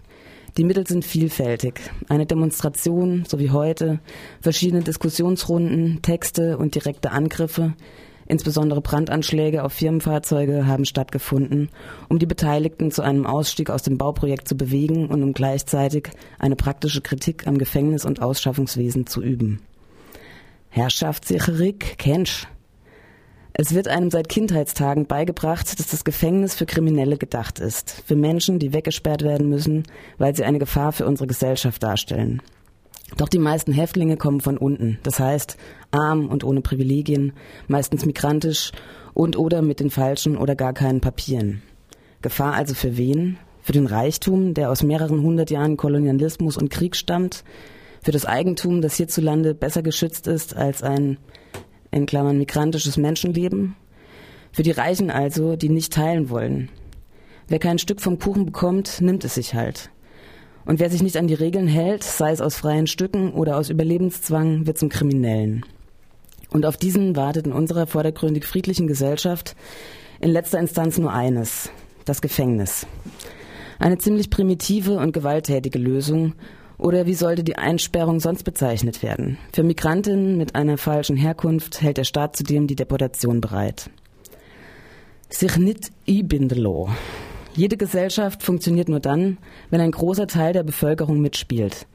[0.58, 1.82] Die Mittel sind vielfältig.
[2.08, 4.00] Eine Demonstration, so wie heute,
[4.40, 7.74] verschiedene Diskussionsrunden, Texte und direkte Angriffe,
[8.28, 11.70] Insbesondere Brandanschläge auf Firmenfahrzeuge haben stattgefunden,
[12.10, 16.56] um die Beteiligten zu einem Ausstieg aus dem Bauprojekt zu bewegen und um gleichzeitig eine
[16.56, 19.62] praktische Kritik am Gefängnis- und Ausschaffungswesen zu üben.
[20.70, 22.48] Herrschaftssicherig, kennst
[23.58, 28.60] es wird einem seit Kindheitstagen beigebracht, dass das Gefängnis für Kriminelle gedacht ist, für Menschen,
[28.60, 29.84] die weggesperrt werden müssen,
[30.18, 32.42] weil sie eine Gefahr für unsere Gesellschaft darstellen.
[33.16, 35.56] Doch die meisten Häftlinge kommen von unten, das heißt
[35.92, 37.32] arm und ohne Privilegien,
[37.70, 38.74] meistens migrantisch
[39.14, 41.62] und oder mit den falschen oder gar keinen Papieren.
[42.22, 43.38] Gefahr also für wen?
[43.62, 47.46] Für den Reichtum, der aus mehreren hundert Jahren Kolonialismus und Krieg stammt,
[48.04, 51.18] für das Eigentum, das hierzulande besser geschützt ist als ein
[51.96, 53.76] in Klammern migrantisches Menschenleben.
[54.52, 56.70] Für die Reichen also, die nicht teilen wollen.
[57.48, 59.90] Wer kein Stück vom Kuchen bekommt, nimmt es sich halt.
[60.66, 63.70] Und wer sich nicht an die Regeln hält, sei es aus freien Stücken oder aus
[63.70, 65.66] Überlebenszwang, wird zum Kriminellen.
[66.50, 69.56] Und auf diesen wartet in unserer vordergründig friedlichen Gesellschaft
[70.20, 71.70] in letzter Instanz nur eines,
[72.04, 72.88] das Gefängnis.
[73.80, 76.34] Eine ziemlich primitive und gewalttätige Lösung,
[76.78, 79.38] oder wie sollte die Einsperrung sonst bezeichnet werden?
[79.54, 83.90] Für Migrantinnen mit einer falschen Herkunft hält der Staat zudem die Deportation bereit.
[85.30, 86.90] Sich nicht ibindelo.
[87.56, 89.38] Jede Gesellschaft funktioniert nur dann,
[89.70, 91.88] wenn ein großer Teil der Bevölkerung mitspielt.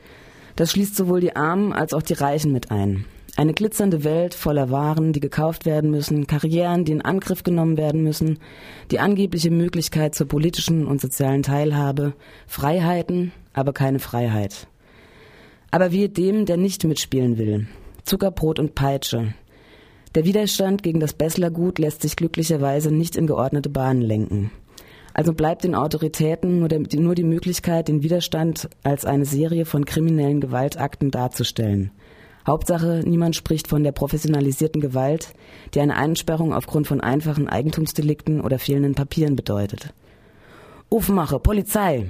[0.57, 3.05] Das schließt sowohl die Armen als auch die Reichen mit ein.
[3.37, 8.03] Eine glitzernde Welt voller Waren, die gekauft werden müssen, Karrieren, die in Angriff genommen werden
[8.03, 8.39] müssen,
[8.91, 12.15] die angebliche Möglichkeit zur politischen und sozialen Teilhabe,
[12.47, 14.67] Freiheiten, aber keine Freiheit.
[15.71, 17.67] Aber wie dem, der nicht mitspielen will.
[18.05, 19.35] Zuckerbrot und Peitsche.
[20.15, 24.51] Der Widerstand gegen das Besslergut lässt sich glücklicherweise nicht in geordnete Bahnen lenken.
[25.15, 29.85] Also bleibt den Autoritäten nur, der, nur die Möglichkeit, den Widerstand als eine Serie von
[29.85, 31.91] kriminellen Gewaltakten darzustellen.
[32.47, 35.35] Hauptsache, niemand spricht von der professionalisierten Gewalt,
[35.75, 39.93] die eine Einsperrung aufgrund von einfachen Eigentumsdelikten oder fehlenden Papieren bedeutet.
[40.89, 42.07] Aufmache, Polizei!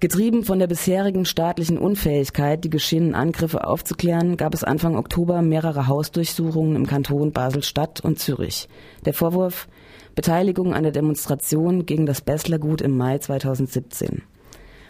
[0.00, 5.88] Getrieben von der bisherigen staatlichen Unfähigkeit, die geschehenen Angriffe aufzuklären, gab es Anfang Oktober mehrere
[5.88, 8.68] Hausdurchsuchungen im Kanton Basel-Stadt und Zürich.
[9.04, 9.66] Der Vorwurf
[10.14, 14.22] Beteiligung an der Demonstration gegen das Besslergut im Mai 2017.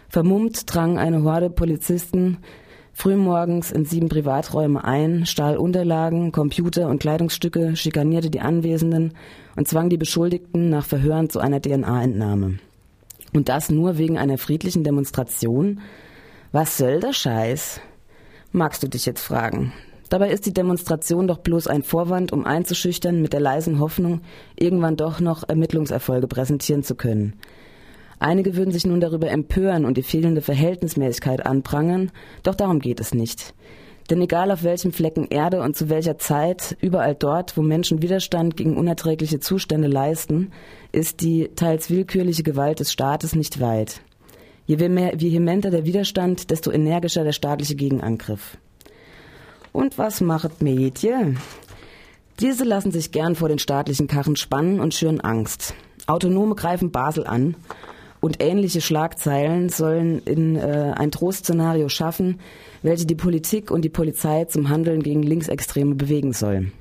[0.09, 2.37] Vermummt drang eine Horde Polizisten
[2.93, 9.13] frühmorgens in sieben Privaträume ein, stahl Unterlagen, Computer und Kleidungsstücke, schikanierte die Anwesenden
[9.55, 12.59] und zwang die Beschuldigten nach Verhören zu einer DNA-Entnahme.
[13.33, 15.81] Und das nur wegen einer friedlichen Demonstration?
[16.51, 17.79] Was soll der Scheiß?
[18.51, 19.71] Magst du dich jetzt fragen.
[20.09, 24.21] Dabei ist die Demonstration doch bloß ein Vorwand, um einzuschüchtern mit der leisen Hoffnung,
[24.55, 27.35] irgendwann doch noch Ermittlungserfolge präsentieren zu können.
[28.17, 32.11] Einige würden sich nun darüber empören und die fehlende Verhältnismäßigkeit anprangern,
[32.41, 33.53] doch darum geht es nicht.
[34.09, 38.57] Denn egal auf welchem Flecken Erde und zu welcher Zeit, überall dort, wo Menschen Widerstand
[38.57, 40.51] gegen unerträgliche Zustände leisten,
[40.91, 44.01] ist die teils willkürliche Gewalt des Staates nicht weit.
[44.65, 48.57] Je vehementer der Widerstand, desto energischer der staatliche Gegenangriff.
[49.71, 51.39] Und was macht Medien?
[52.39, 55.73] Diese lassen sich gern vor den staatlichen Karren spannen und schüren Angst.
[56.07, 57.55] Autonome greifen Basel an
[58.21, 62.39] und ähnliche Schlagzeilen sollen in äh, ein Trostszenario schaffen,
[62.81, 66.71] welche die Politik und die Polizei zum Handeln gegen Linksextreme bewegen soll.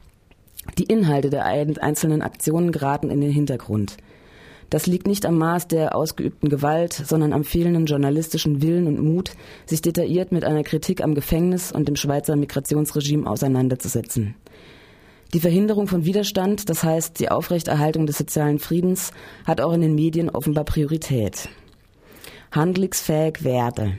[0.76, 3.96] Die Inhalte der einzelnen Aktionen geraten in den Hintergrund.
[4.70, 9.32] Das liegt nicht am Maß der ausgeübten Gewalt, sondern am fehlenden journalistischen Willen und Mut,
[9.64, 14.34] sich detailliert mit einer Kritik am Gefängnis und dem Schweizer Migrationsregime auseinanderzusetzen.
[15.34, 19.12] Die Verhinderung von Widerstand, das heißt die Aufrechterhaltung des sozialen Friedens,
[19.44, 21.50] hat auch in den Medien offenbar Priorität.
[22.50, 23.98] Handlungsfähig werde.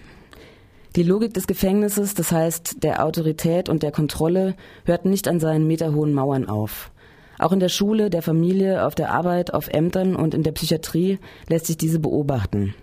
[0.95, 5.67] Die Logik des Gefängnisses, das heißt der Autorität und der Kontrolle, hört nicht an seinen
[5.67, 6.89] meterhohen Mauern auf.
[7.37, 11.19] Auch in der Schule, der Familie, auf der Arbeit, auf Ämtern und in der Psychiatrie
[11.47, 12.73] lässt sich diese beobachten.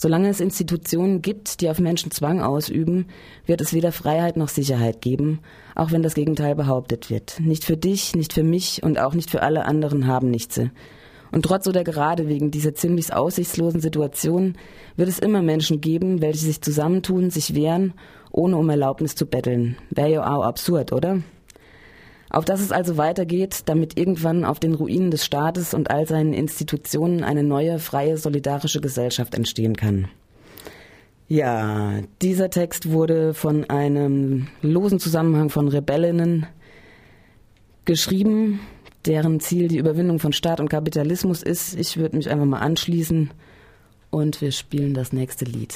[0.00, 3.06] Solange es Institutionen gibt, die auf Menschen Zwang ausüben,
[3.46, 5.40] wird es weder Freiheit noch Sicherheit geben,
[5.74, 7.40] auch wenn das Gegenteil behauptet wird.
[7.40, 10.60] Nicht für dich, nicht für mich und auch nicht für alle anderen haben nichts.
[11.32, 14.56] Und trotz oder gerade wegen dieser ziemlich aussichtslosen Situation
[14.96, 17.92] wird es immer Menschen geben, welche sich zusammentun, sich wehren,
[18.30, 19.76] ohne um Erlaubnis zu betteln.
[19.90, 21.22] Wäre ja auch absurd, oder?
[22.30, 26.34] Auf dass es also weitergeht, damit irgendwann auf den Ruinen des Staates und all seinen
[26.34, 30.08] Institutionen eine neue, freie, solidarische Gesellschaft entstehen kann.
[31.26, 36.46] Ja, dieser Text wurde von einem losen Zusammenhang von Rebellinnen
[37.84, 38.60] geschrieben,
[39.04, 41.78] deren Ziel die Überwindung von Staat und Kapitalismus ist.
[41.78, 43.30] Ich würde mich einfach mal anschließen
[44.10, 45.74] und wir spielen das nächste Lied.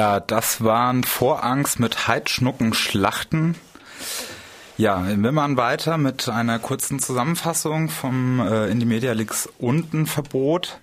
[0.00, 3.54] Ja, das waren Vorangst mit Heidschnucken Schlachten.
[4.78, 10.80] Ja, wir machen weiter mit einer kurzen Zusammenfassung vom äh, Indie Media Leaks unten Verbot.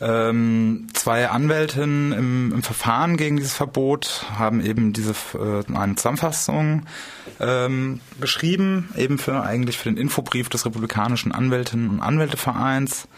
[0.00, 6.86] Ähm, zwei Anwältinnen im, im, Verfahren gegen dieses Verbot haben eben diese äh, eine Zusammenfassung
[7.40, 13.08] ähm, geschrieben, eben für eigentlich für den Infobrief des Republikanischen Anwältinnen und Anwältevereins.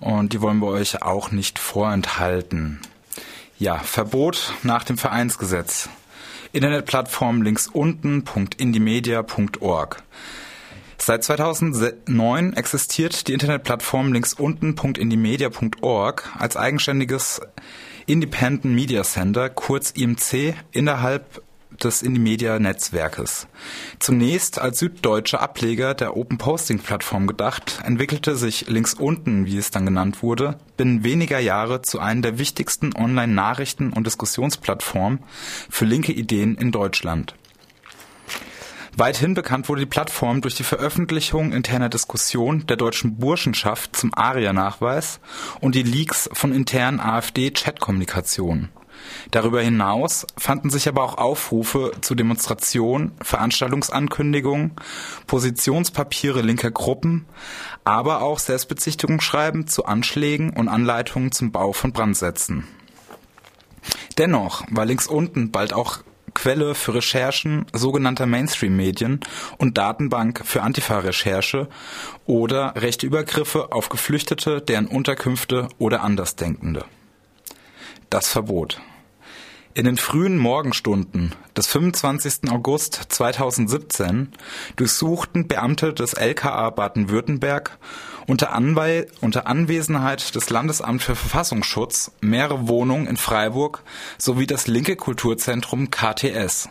[0.00, 2.80] Und die wollen wir euch auch nicht vorenthalten.
[3.60, 5.90] Ja, Verbot nach dem Vereinsgesetz.
[6.52, 10.02] Internetplattform links unten.indiemedia.org.
[10.96, 17.42] Seit 2009 existiert die Internetplattform linksunten.indiemedia.org als eigenständiges
[18.06, 21.42] Independent Media Center, kurz IMC, innerhalb
[21.84, 23.46] des Indie-Media-Netzwerkes.
[23.98, 30.22] Zunächst als süddeutscher Ableger der Open-Posting-Plattform gedacht, entwickelte sich links unten, wie es dann genannt
[30.22, 35.20] wurde, binnen weniger Jahre zu einer der wichtigsten Online-Nachrichten- und Diskussionsplattformen
[35.68, 37.34] für linke Ideen in Deutschland.
[38.96, 45.20] Weithin bekannt wurde die Plattform durch die Veröffentlichung interner Diskussionen der deutschen Burschenschaft zum ARIA-Nachweis
[45.60, 48.68] und die Leaks von internen AfD-Chatkommunikationen.
[49.30, 54.72] Darüber hinaus fanden sich aber auch Aufrufe zu Demonstrationen, Veranstaltungsankündigungen,
[55.26, 57.26] Positionspapiere linker Gruppen,
[57.84, 62.66] aber auch Selbstbezichtigungsschreiben zu Anschlägen und Anleitungen zum Bau von Brandsätzen.
[64.18, 66.00] Dennoch war links unten bald auch
[66.34, 69.20] Quelle für Recherchen sogenannter Mainstream-Medien
[69.58, 71.68] und Datenbank für Antifa-Recherche
[72.26, 76.84] oder rechte Übergriffe auf Geflüchtete, deren Unterkünfte oder Andersdenkende.
[78.10, 78.80] Das Verbot.
[79.72, 82.50] In den frühen Morgenstunden des 25.
[82.50, 84.32] August 2017
[84.74, 87.78] durchsuchten Beamte des LKA Baden-Württemberg
[88.26, 88.52] unter,
[89.20, 93.84] unter, Anwesenheit des Landesamts für Verfassungsschutz mehrere Wohnungen in Freiburg
[94.18, 96.68] sowie das linke Kulturzentrum KTS.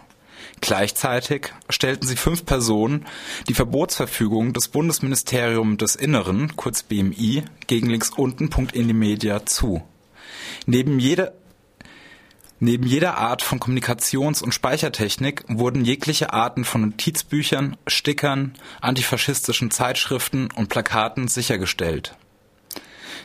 [0.60, 3.06] Gleichzeitig stellten sie fünf Personen
[3.48, 9.84] die Verbotsverfügung des Bundesministeriums des Inneren, kurz BMI, gegen links unten.indimedia zu.
[10.66, 11.34] Neben jeder
[12.62, 20.50] Neben jeder Art von Kommunikations- und Speichertechnik wurden jegliche Arten von Notizbüchern, Stickern, antifaschistischen Zeitschriften
[20.54, 22.18] und Plakaten sichergestellt.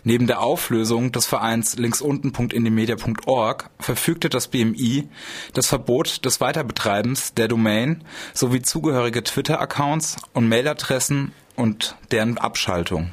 [0.05, 5.09] Neben der Auflösung des Vereins linksunten.indimedia.org verfügte das BMI
[5.55, 8.05] das Verbot des Weiterbetreibens der Domain
[8.35, 13.13] sowie zugehörige Twitter-Accounts und Mailadressen und deren Abschaltung.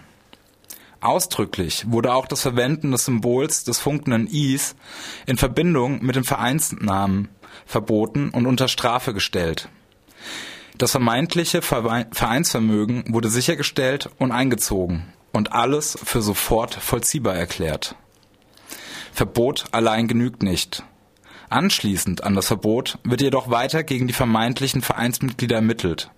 [1.02, 4.76] Ausdrücklich wurde auch das Verwenden des Symbols des funkenden Is
[5.26, 7.30] in Verbindung mit dem Vereinsnamen
[7.66, 9.70] verboten und unter Strafe gestellt.
[10.78, 17.96] Das vermeintliche Vereinsvermögen wurde sichergestellt und eingezogen und alles für sofort vollziehbar erklärt.
[19.12, 20.84] Verbot allein genügt nicht.
[21.50, 26.12] Anschließend an das Verbot wird jedoch weiter gegen die vermeintlichen Vereinsmitglieder ermittelt.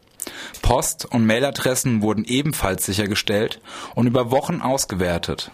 [0.62, 3.62] Post- und Mailadressen wurden ebenfalls sichergestellt
[3.96, 5.52] und über Wochen ausgewertet.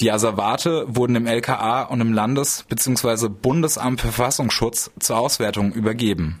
[0.00, 3.28] Die Asservate wurden dem LKA und dem Landes- bzw.
[3.28, 6.40] Bundesamt für Verfassungsschutz zur Auswertung übergeben.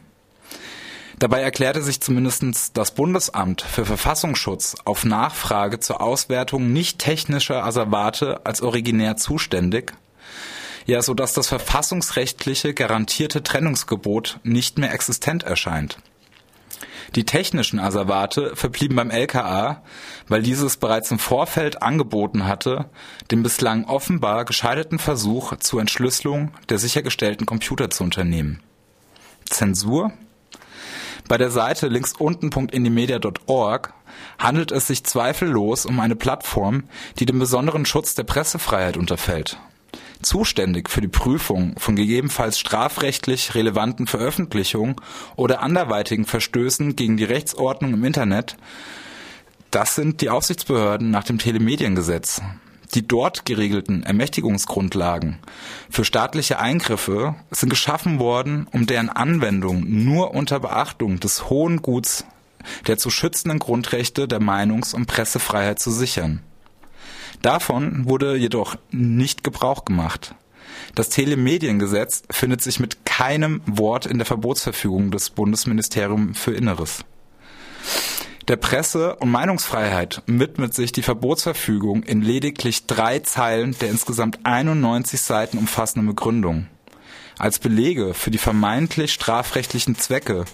[1.18, 8.40] Dabei erklärte sich zumindest das Bundesamt für Verfassungsschutz auf Nachfrage zur Auswertung nicht technischer Asservate
[8.46, 9.92] als originär zuständig,
[10.86, 15.98] ja, so dass das verfassungsrechtliche garantierte Trennungsgebot nicht mehr existent erscheint.
[17.16, 19.82] Die technischen Asservate verblieben beim LKA,
[20.28, 22.88] weil dieses bereits im Vorfeld angeboten hatte,
[23.30, 28.60] den bislang offenbar gescheiterten Versuch zur Entschlüsselung der sichergestellten Computer zu unternehmen.
[29.46, 30.12] Zensur?
[31.28, 33.92] Bei der Seite linksunten.indimedia.org
[34.38, 36.84] handelt es sich zweifellos um eine Plattform,
[37.18, 39.58] die dem besonderen Schutz der Pressefreiheit unterfällt
[40.22, 44.96] Zuständig für die Prüfung von gegebenenfalls strafrechtlich relevanten Veröffentlichungen
[45.36, 48.56] oder anderweitigen Verstößen gegen die Rechtsordnung im Internet,
[49.70, 52.42] das sind die Aufsichtsbehörden nach dem Telemediengesetz.
[52.94, 55.38] Die dort geregelten Ermächtigungsgrundlagen
[55.90, 62.24] für staatliche Eingriffe sind geschaffen worden, um deren Anwendung nur unter Beachtung des hohen Guts
[62.86, 66.42] der zu schützenden Grundrechte der Meinungs- und Pressefreiheit zu sichern.
[67.42, 70.34] Davon wurde jedoch nicht Gebrauch gemacht.
[70.94, 77.04] Das Telemediengesetz findet sich mit keinem Wort in der Verbotsverfügung des Bundesministeriums für Inneres.
[78.48, 85.20] Der Presse- und Meinungsfreiheit widmet sich die Verbotsverfügung in lediglich drei Zeilen der insgesamt 91
[85.20, 86.66] Seiten umfassenden Begründung.
[87.40, 90.44] Als Belege für die vermeintlich strafrechtlichen Zwecke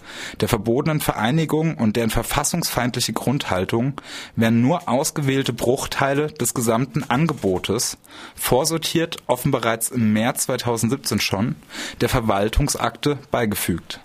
[0.40, 4.00] der verbotenen Vereinigung und deren verfassungsfeindliche Grundhaltung
[4.36, 7.98] werden nur ausgewählte Bruchteile des gesamten Angebotes,
[8.34, 11.56] vorsortiert offen bereits im März 2017 schon,
[12.00, 14.00] der Verwaltungsakte beigefügt.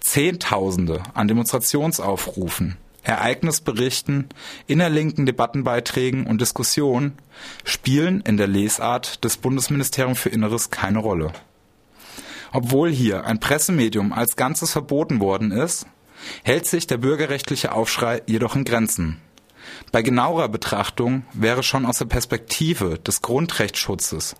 [0.00, 4.28] Zehntausende an Demonstrationsaufrufen, Ereignisberichten,
[4.66, 7.18] innerlinken Debattenbeiträgen und Diskussionen
[7.64, 11.32] spielen in der Lesart des Bundesministeriums für Inneres keine Rolle.
[12.56, 15.84] Obwohl hier ein Pressemedium als Ganzes verboten worden ist,
[16.42, 19.20] hält sich der bürgerrechtliche Aufschrei jedoch in Grenzen.
[19.92, 24.36] Bei genauerer Betrachtung wäre schon aus der Perspektive des Grundrechtsschutzes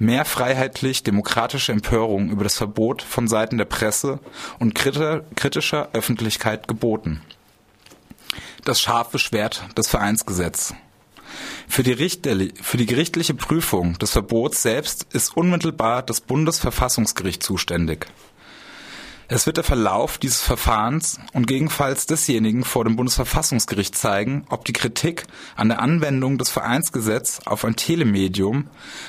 [0.00, 4.18] mehr freiheitlich-demokratische Empörung über das Verbot von Seiten der Presse
[4.58, 7.22] und kritischer Öffentlichkeit geboten.
[8.64, 10.74] Das scharfe Schwert des Vereinsgesetz.
[11.70, 18.06] Für die, für die, gerichtliche Prüfung des Verbots selbst ist unmittelbar das Bundesverfassungsgericht zuständig.
[19.28, 24.72] Es wird der Verlauf dieses Verfahrens und gegenfalls desjenigen vor dem Bundesverfassungsgericht zeigen, ob die
[24.72, 25.22] Kritik
[25.54, 28.66] an der Anwendung des Vereinsgesetzes auf ein Telemedium,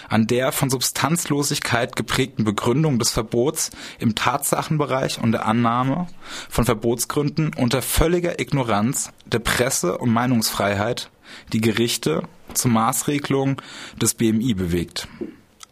[0.08, 6.06] an der von Substanzlosigkeit geprägten Begründung des Verbots im Tatsachenbereich und der Annahme
[6.48, 11.10] von Verbotsgründen unter völliger Ignoranz der Presse- und Meinungsfreiheit
[11.54, 12.24] die Gerichte
[12.54, 13.62] zur Maßregelung
[14.00, 15.08] des BMI bewegt.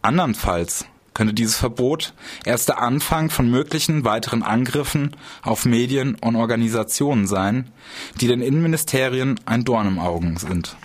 [0.02, 2.14] Andernfalls könnte dieses Verbot
[2.44, 7.70] erst der Anfang von möglichen weiteren Angriffen auf Medien und Organisationen sein,
[8.20, 10.76] die den Innenministerien ein Dorn im Augen sind.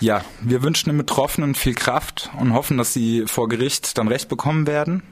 [0.00, 4.28] Ja, wir wünschen den Betroffenen viel Kraft und hoffen, dass sie vor Gericht dann Recht
[4.28, 5.02] bekommen werden.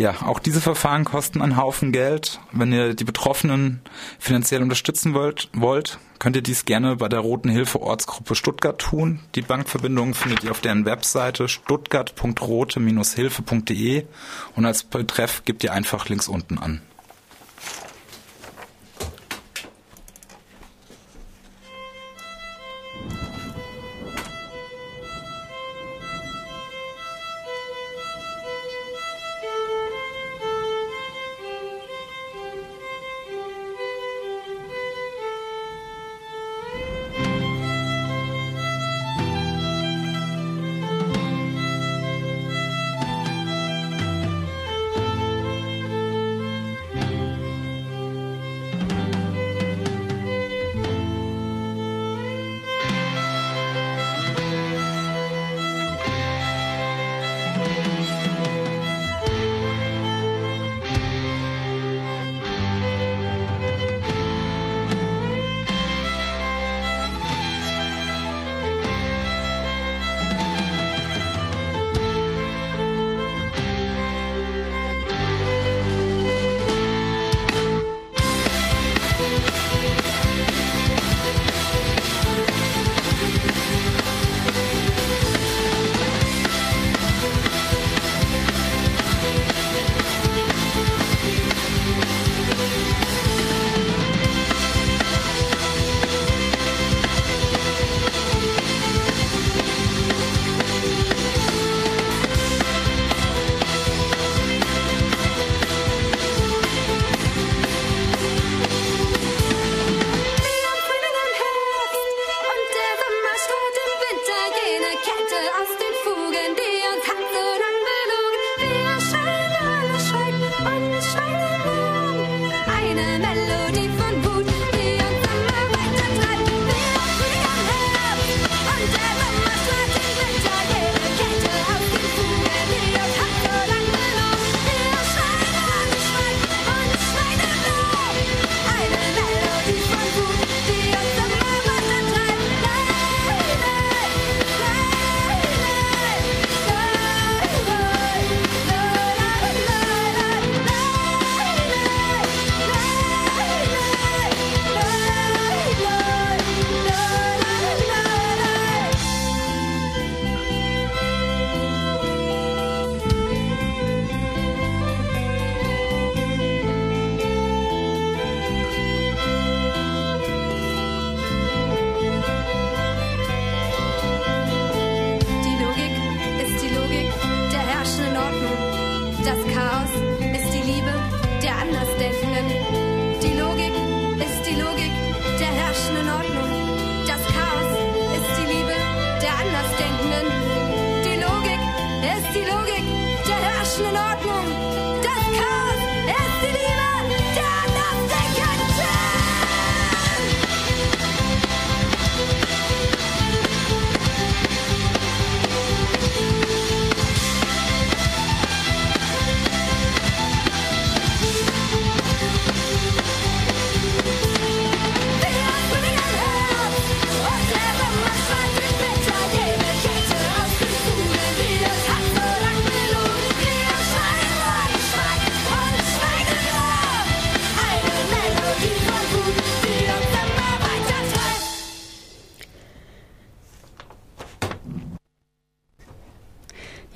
[0.00, 2.40] Ja, auch diese Verfahren kosten einen Haufen Geld.
[2.52, 3.82] Wenn ihr die Betroffenen
[4.18, 9.20] finanziell unterstützen wollt, wollt könnt ihr dies gerne bei der Roten Hilfe Ortsgruppe Stuttgart tun.
[9.34, 14.04] Die Bankverbindung findet ihr auf deren Webseite stuttgart.rote-hilfe.de
[14.56, 16.80] und als Betreff gebt ihr einfach links unten an.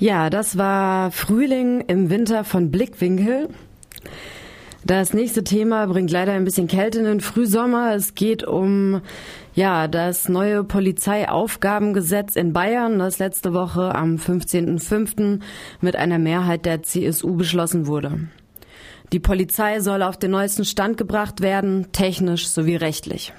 [0.05, 3.49] Ja, das war Frühling im Winter von Blickwinkel.
[4.85, 7.95] Das nächste Thema bringt leider ein bisschen Kälte in den Frühsommer.
[7.95, 9.01] Es geht um
[9.55, 15.39] ja, das neue Polizeiaufgabengesetz in Bayern, das letzte Woche am 15.05.
[15.81, 18.27] mit einer Mehrheit der CSU beschlossen wurde.
[19.11, 23.33] Die Polizei soll auf den neuesten Stand gebracht werden, technisch sowie rechtlich.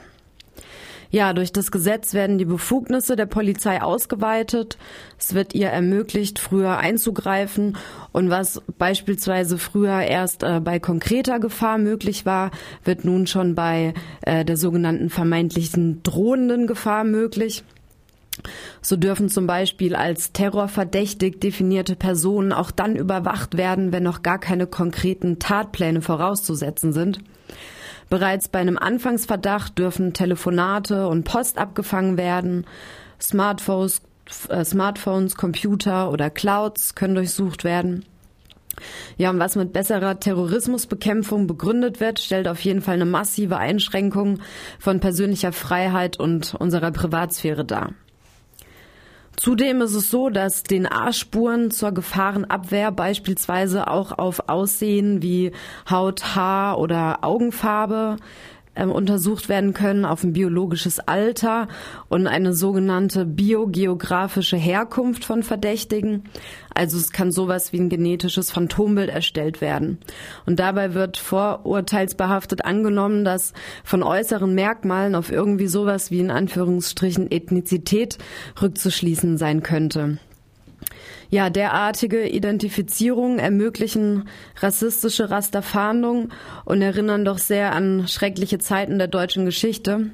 [1.10, 4.76] Ja, durch das Gesetz werden die Befugnisse der Polizei ausgeweitet.
[5.18, 7.76] Es wird ihr ermöglicht, früher einzugreifen.
[8.12, 12.50] Und was beispielsweise früher erst äh, bei konkreter Gefahr möglich war,
[12.84, 17.64] wird nun schon bei äh, der sogenannten vermeintlichen drohenden Gefahr möglich.
[18.82, 24.38] So dürfen zum Beispiel als terrorverdächtig definierte Personen auch dann überwacht werden, wenn noch gar
[24.38, 27.20] keine konkreten Tatpläne vorauszusetzen sind.
[28.08, 32.66] Bereits bei einem Anfangsverdacht dürfen Telefonate und Post abgefangen werden.
[33.20, 34.02] Smartphones,
[34.48, 38.04] äh, Smartphones, Computer oder Clouds können durchsucht werden.
[39.16, 44.40] Ja, und was mit besserer Terrorismusbekämpfung begründet wird, stellt auf jeden Fall eine massive Einschränkung
[44.78, 47.94] von persönlicher Freiheit und unserer Privatsphäre dar.
[49.36, 55.52] Zudem ist es so, dass DNA-Spuren zur Gefahrenabwehr beispielsweise auch auf Aussehen wie
[55.90, 58.16] Haut, Haar oder Augenfarbe
[58.76, 61.68] ähm, untersucht werden können auf ein biologisches Alter
[62.08, 66.24] und eine sogenannte biogeografische Herkunft von Verdächtigen.
[66.74, 69.98] Also es kann sowas wie ein genetisches Phantombild erstellt werden.
[70.44, 77.30] Und dabei wird vorurteilsbehaftet angenommen, dass von äußeren Merkmalen auf irgendwie sowas wie in Anführungsstrichen
[77.30, 78.18] Ethnizität
[78.60, 80.18] rückzuschließen sein könnte.
[81.28, 84.28] Ja, derartige Identifizierungen ermöglichen
[84.60, 86.30] rassistische Rasterfahndung
[86.64, 90.10] und erinnern doch sehr an schreckliche Zeiten der deutschen Geschichte.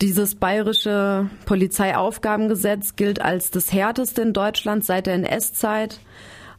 [0.00, 6.00] Dieses bayerische Polizeiaufgabengesetz gilt als das härteste in Deutschland seit der NS-Zeit.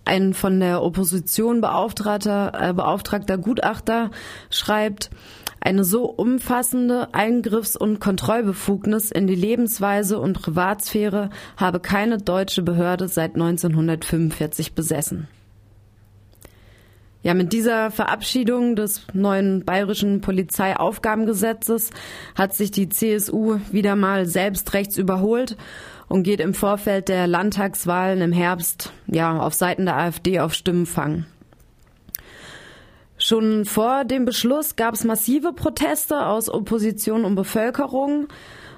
[0.06, 4.10] Ein von der Opposition beauftragter, äh, beauftragter Gutachter
[4.50, 5.10] schreibt,
[5.60, 13.08] eine so umfassende Eingriffs- und Kontrollbefugnis in die Lebensweise und Privatsphäre habe keine deutsche Behörde
[13.08, 15.28] seit 1945 besessen.
[17.24, 21.90] Ja, mit dieser Verabschiedung des neuen bayerischen Polizeiaufgabengesetzes
[22.36, 25.58] hat sich die CSU wieder mal selbst rechts überholt
[26.08, 31.26] und geht im Vorfeld der Landtagswahlen im Herbst ja auf Seiten der AfD auf Stimmenfang.
[33.28, 38.30] Schon vor dem Beschluss gab es massive Proteste aus Opposition und Bevölkerung.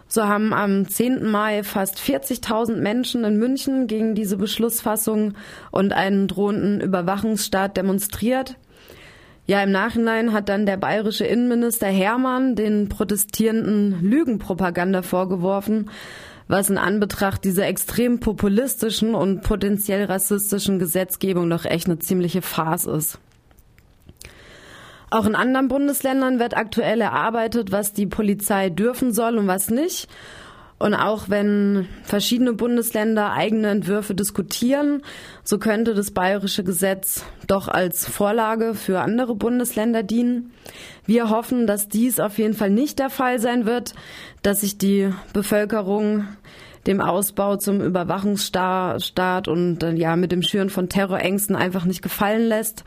[0.08, 1.30] So haben am 10.
[1.30, 5.36] Mai fast 40.000 Menschen in München gegen diese Beschlussfassung
[5.70, 8.56] und einen drohenden Überwachungsstaat demonstriert.
[9.46, 15.92] Ja, im Nachhinein hat dann der bayerische Innenminister Hermann den Protestierenden Lügenpropaganda vorgeworfen,
[16.48, 22.88] was in Anbetracht dieser extrem populistischen und potenziell rassistischen Gesetzgebung doch echt eine ziemliche Farce
[22.88, 23.20] ist.
[25.12, 30.08] Auch in anderen Bundesländern wird aktuell erarbeitet, was die Polizei dürfen soll und was nicht.
[30.78, 35.02] Und auch wenn verschiedene Bundesländer eigene Entwürfe diskutieren,
[35.44, 40.54] so könnte das bayerische Gesetz doch als Vorlage für andere Bundesländer dienen.
[41.06, 43.94] Wir hoffen, dass dies auf jeden Fall nicht der Fall sein wird,
[44.42, 46.28] dass sich die Bevölkerung
[46.88, 52.48] dem Ausbau zum Überwachungsstaat und äh, ja mit dem Schüren von Terrorängsten einfach nicht gefallen
[52.48, 52.86] lässt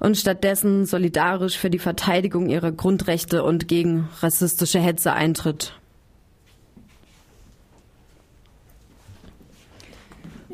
[0.00, 5.74] und stattdessen solidarisch für die Verteidigung ihrer Grundrechte und gegen rassistische Hetze eintritt.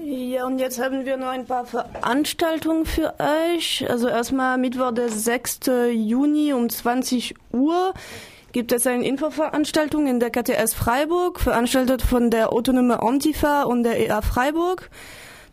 [0.06, 3.86] Ja, und jetzt haben wir noch ein paar Veranstaltungen für euch.
[3.88, 5.60] Also erstmal Mittwoch, der 6.
[5.92, 7.94] Juni um 20 Uhr
[8.52, 13.98] gibt es eine Infoveranstaltung in der KTS Freiburg, veranstaltet von der Autonome Antifa und der
[13.98, 14.90] EA Freiburg.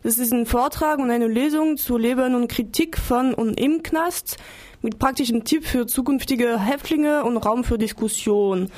[0.02, 4.36] Das ist ein Vortrag und eine Lesung zu Leben und Kritik von und im Knast
[4.80, 8.68] mit praktischen Tipp für zukünftige Häftlinge und Raum für Diskussion.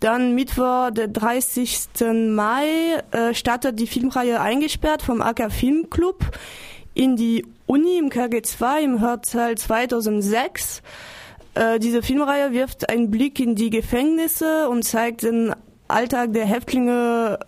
[0.00, 2.34] Dann Mittwoch, der 30.
[2.34, 6.32] Mai, äh, startet die Filmreihe Eingesperrt vom AK Filmclub
[6.94, 10.82] in die Uni im KG2 im Hörteil 2006.
[11.54, 15.54] Äh, diese Filmreihe wirft einen Blick in die Gefängnisse und zeigt den
[15.86, 17.38] Alltag der Häftlinge.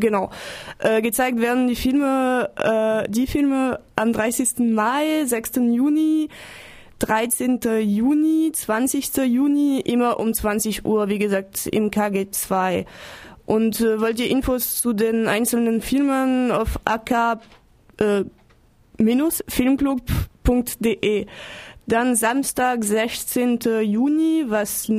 [0.00, 0.30] Genau.
[0.78, 4.74] Äh, gezeigt werden die Filme, äh, die Filme am 30.
[4.74, 5.56] Mai, 6.
[5.56, 6.28] Juni,
[7.00, 7.60] 13.
[7.80, 9.16] Juni, 20.
[9.26, 12.84] Juni, immer um 20 Uhr, wie gesagt, im KG2.
[13.46, 17.10] Und äh, wollt ihr Infos zu den einzelnen Filmen auf ak
[17.98, 18.24] äh.
[21.88, 23.60] Dann Samstag, 16.
[23.80, 24.92] Juni, was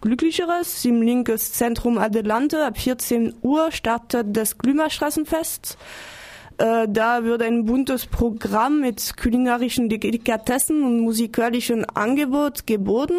[0.00, 2.64] Glücklicheres, im linkes Zentrum Adelante.
[2.64, 5.76] Ab 14 Uhr startet das Glümerstraßenfest.
[6.58, 13.18] Äh, da wird ein buntes Programm mit kulinarischen Delikatessen und musikalischem Angebot geboten.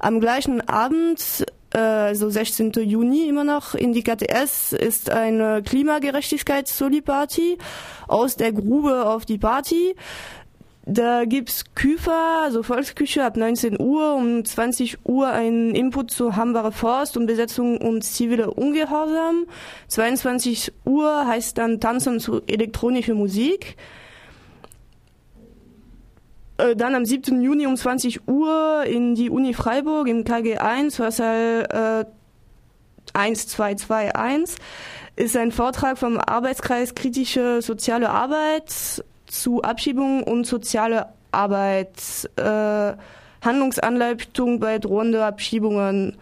[0.00, 2.72] Am gleichen Abend, äh, also 16.
[2.72, 7.58] Juni immer noch, in die KTS ist eine Klimagerechtigkeits-Soli-Party
[8.08, 9.94] aus der Grube auf die Party.
[10.88, 16.70] Da gibt's Küfer, also Volksküche ab 19 Uhr, um 20 Uhr ein Input zu Hambacher
[16.70, 19.46] Forst und Besetzung und zivile Ungehorsam.
[19.88, 23.76] 22 Uhr heißt dann Tanzen zu elektronischer Musik.
[26.58, 27.42] Äh, Dann am 7.
[27.42, 34.56] Juni um 20 Uhr in die Uni Freiburg im KG1, Hörsaal äh, 1221,
[35.16, 42.92] ist ein Vortrag vom Arbeitskreis Kritische Soziale Arbeit zu Abschiebung und soziale Arbeit, äh,
[43.42, 46.16] Handlungsanleitung bei drohenden Abschiebungen.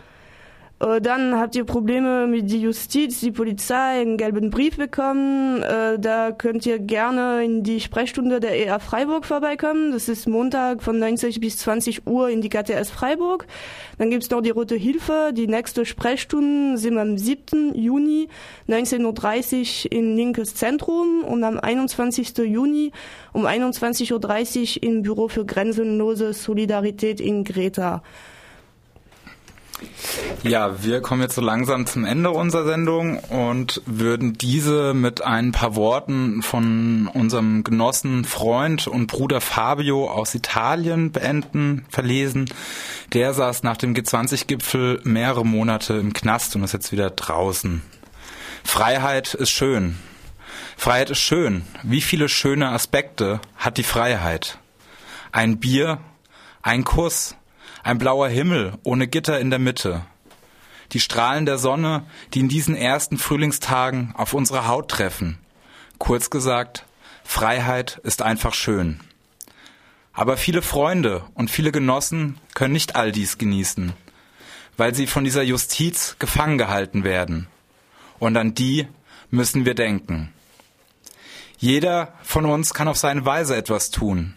[0.80, 5.62] Äh, Dann habt ihr Probleme mit der Justiz, die Polizei, einen gelben Brief bekommen.
[5.62, 9.92] Äh, Da könnt ihr gerne in die Sprechstunde der EA Freiburg vorbeikommen.
[9.92, 13.46] Das ist Montag von 90 bis 20 Uhr in die KTS Freiburg.
[13.98, 15.32] Dann gibt's noch die Rote Hilfe.
[15.32, 17.74] Die nächste Sprechstunde sind am 7.
[17.74, 18.28] Juni
[18.68, 22.36] 19.30 Uhr in Linkes Zentrum und am 21.
[22.38, 22.90] Juni
[23.32, 28.02] um 21.30 Uhr im Büro für grenzenlose Solidarität in Greta.
[30.42, 35.52] Ja, wir kommen jetzt so langsam zum Ende unserer Sendung und würden diese mit ein
[35.52, 42.46] paar Worten von unserem Genossen, Freund und Bruder Fabio aus Italien beenden, verlesen.
[43.12, 47.82] Der saß nach dem G20-Gipfel mehrere Monate im Knast und ist jetzt wieder draußen.
[48.62, 49.96] Freiheit ist schön.
[50.76, 51.64] Freiheit ist schön.
[51.82, 54.58] Wie viele schöne Aspekte hat die Freiheit?
[55.32, 55.98] Ein Bier,
[56.62, 57.36] ein Kuss,
[57.84, 60.04] ein blauer Himmel ohne Gitter in der Mitte.
[60.92, 65.38] Die Strahlen der Sonne, die in diesen ersten Frühlingstagen auf unsere Haut treffen.
[65.98, 66.86] Kurz gesagt,
[67.24, 69.00] Freiheit ist einfach schön.
[70.12, 73.92] Aber viele Freunde und viele Genossen können nicht all dies genießen,
[74.76, 77.48] weil sie von dieser Justiz gefangen gehalten werden.
[78.18, 78.88] Und an die
[79.30, 80.32] müssen wir denken.
[81.58, 84.34] Jeder von uns kann auf seine Weise etwas tun.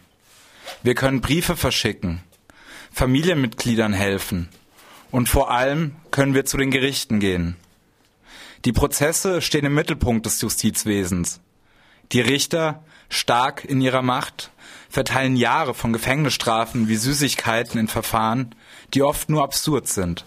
[0.83, 2.21] Wir können Briefe verschicken,
[2.97, 4.49] Familienmitgliedern helfen
[5.11, 7.55] und vor allem können wir zu den Gerichten gehen.
[8.65, 11.39] Die Prozesse stehen im Mittelpunkt des Justizwesens.
[12.11, 14.49] Die Richter, stark in ihrer Macht,
[14.89, 18.55] verteilen Jahre von Gefängnisstrafen wie Süßigkeiten in Verfahren,
[18.95, 20.25] die oft nur absurd sind.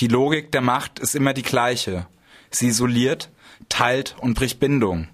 [0.00, 2.06] Die Logik der Macht ist immer die gleiche.
[2.50, 3.28] Sie isoliert,
[3.68, 5.08] teilt und bricht Bindung.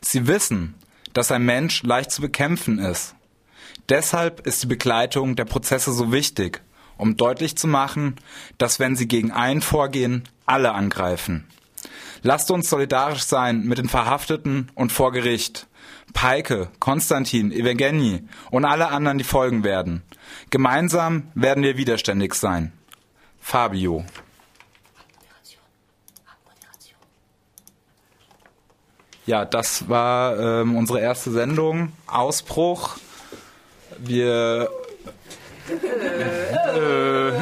[0.00, 0.76] Sie wissen,
[1.14, 3.16] dass ein Mensch leicht zu bekämpfen ist.
[3.88, 6.62] Deshalb ist die Begleitung der Prozesse so wichtig,
[6.96, 8.16] um deutlich zu machen,
[8.58, 11.46] dass wenn sie gegen einen vorgehen, alle angreifen.
[12.22, 15.66] Lasst uns solidarisch sein mit den Verhafteten und vor Gericht.
[16.14, 20.02] Peike, Konstantin, Evgeny und alle anderen, die folgen werden.
[20.50, 22.72] Gemeinsam werden wir widerständig sein.
[23.40, 24.04] Fabio.
[29.26, 31.92] Ja, das war ähm, unsere erste Sendung.
[32.06, 32.96] Ausbruch.
[33.98, 34.68] Wir.
[36.76, 37.32] Äh,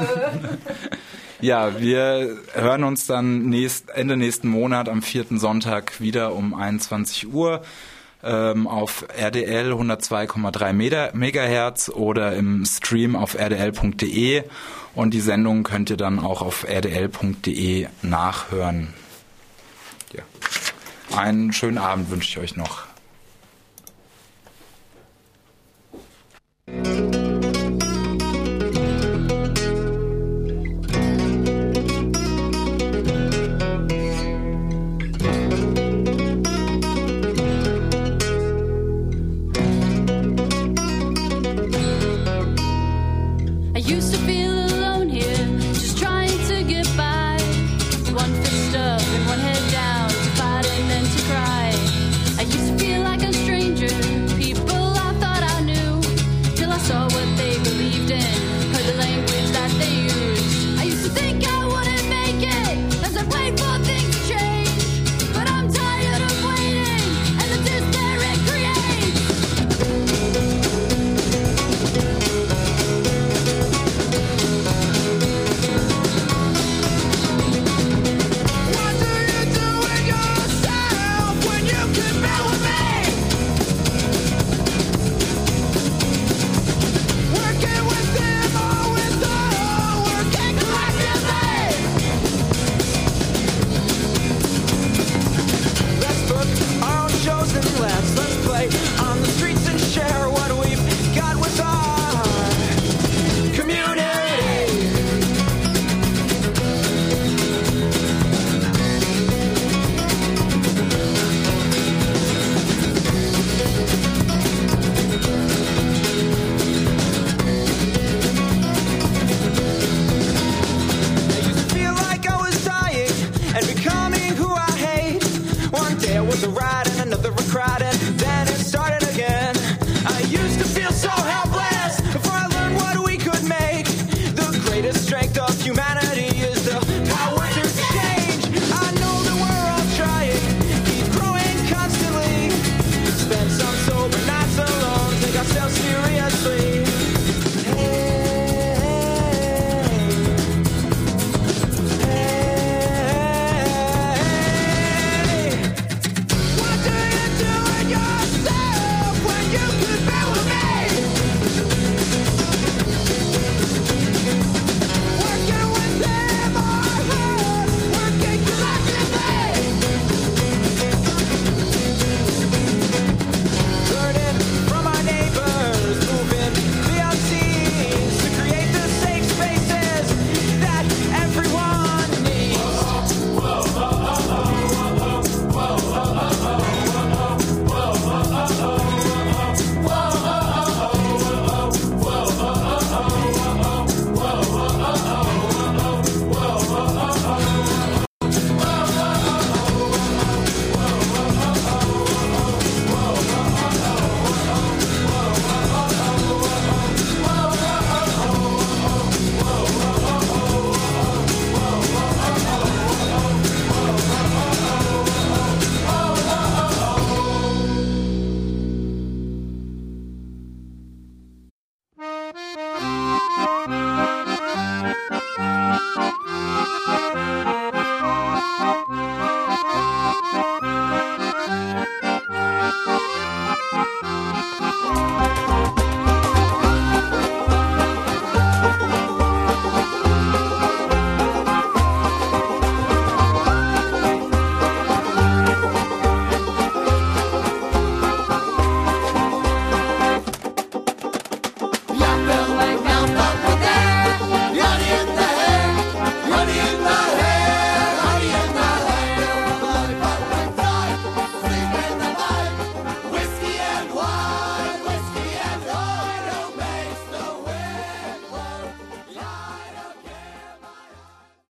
[1.41, 7.33] ja, wir hören uns dann nächst, Ende nächsten Monat am vierten Sonntag wieder um 21
[7.33, 7.63] Uhr
[8.23, 14.45] ähm, auf RDL 102,3 Megahertz oder im Stream auf rdl.de
[14.95, 18.95] und die Sendung könnt ihr dann auch auf rdl.de nachhören.
[20.13, 20.23] Ja.
[21.17, 22.92] Einen schönen Abend wünsche ich euch noch.
[26.73, 27.12] Thank you.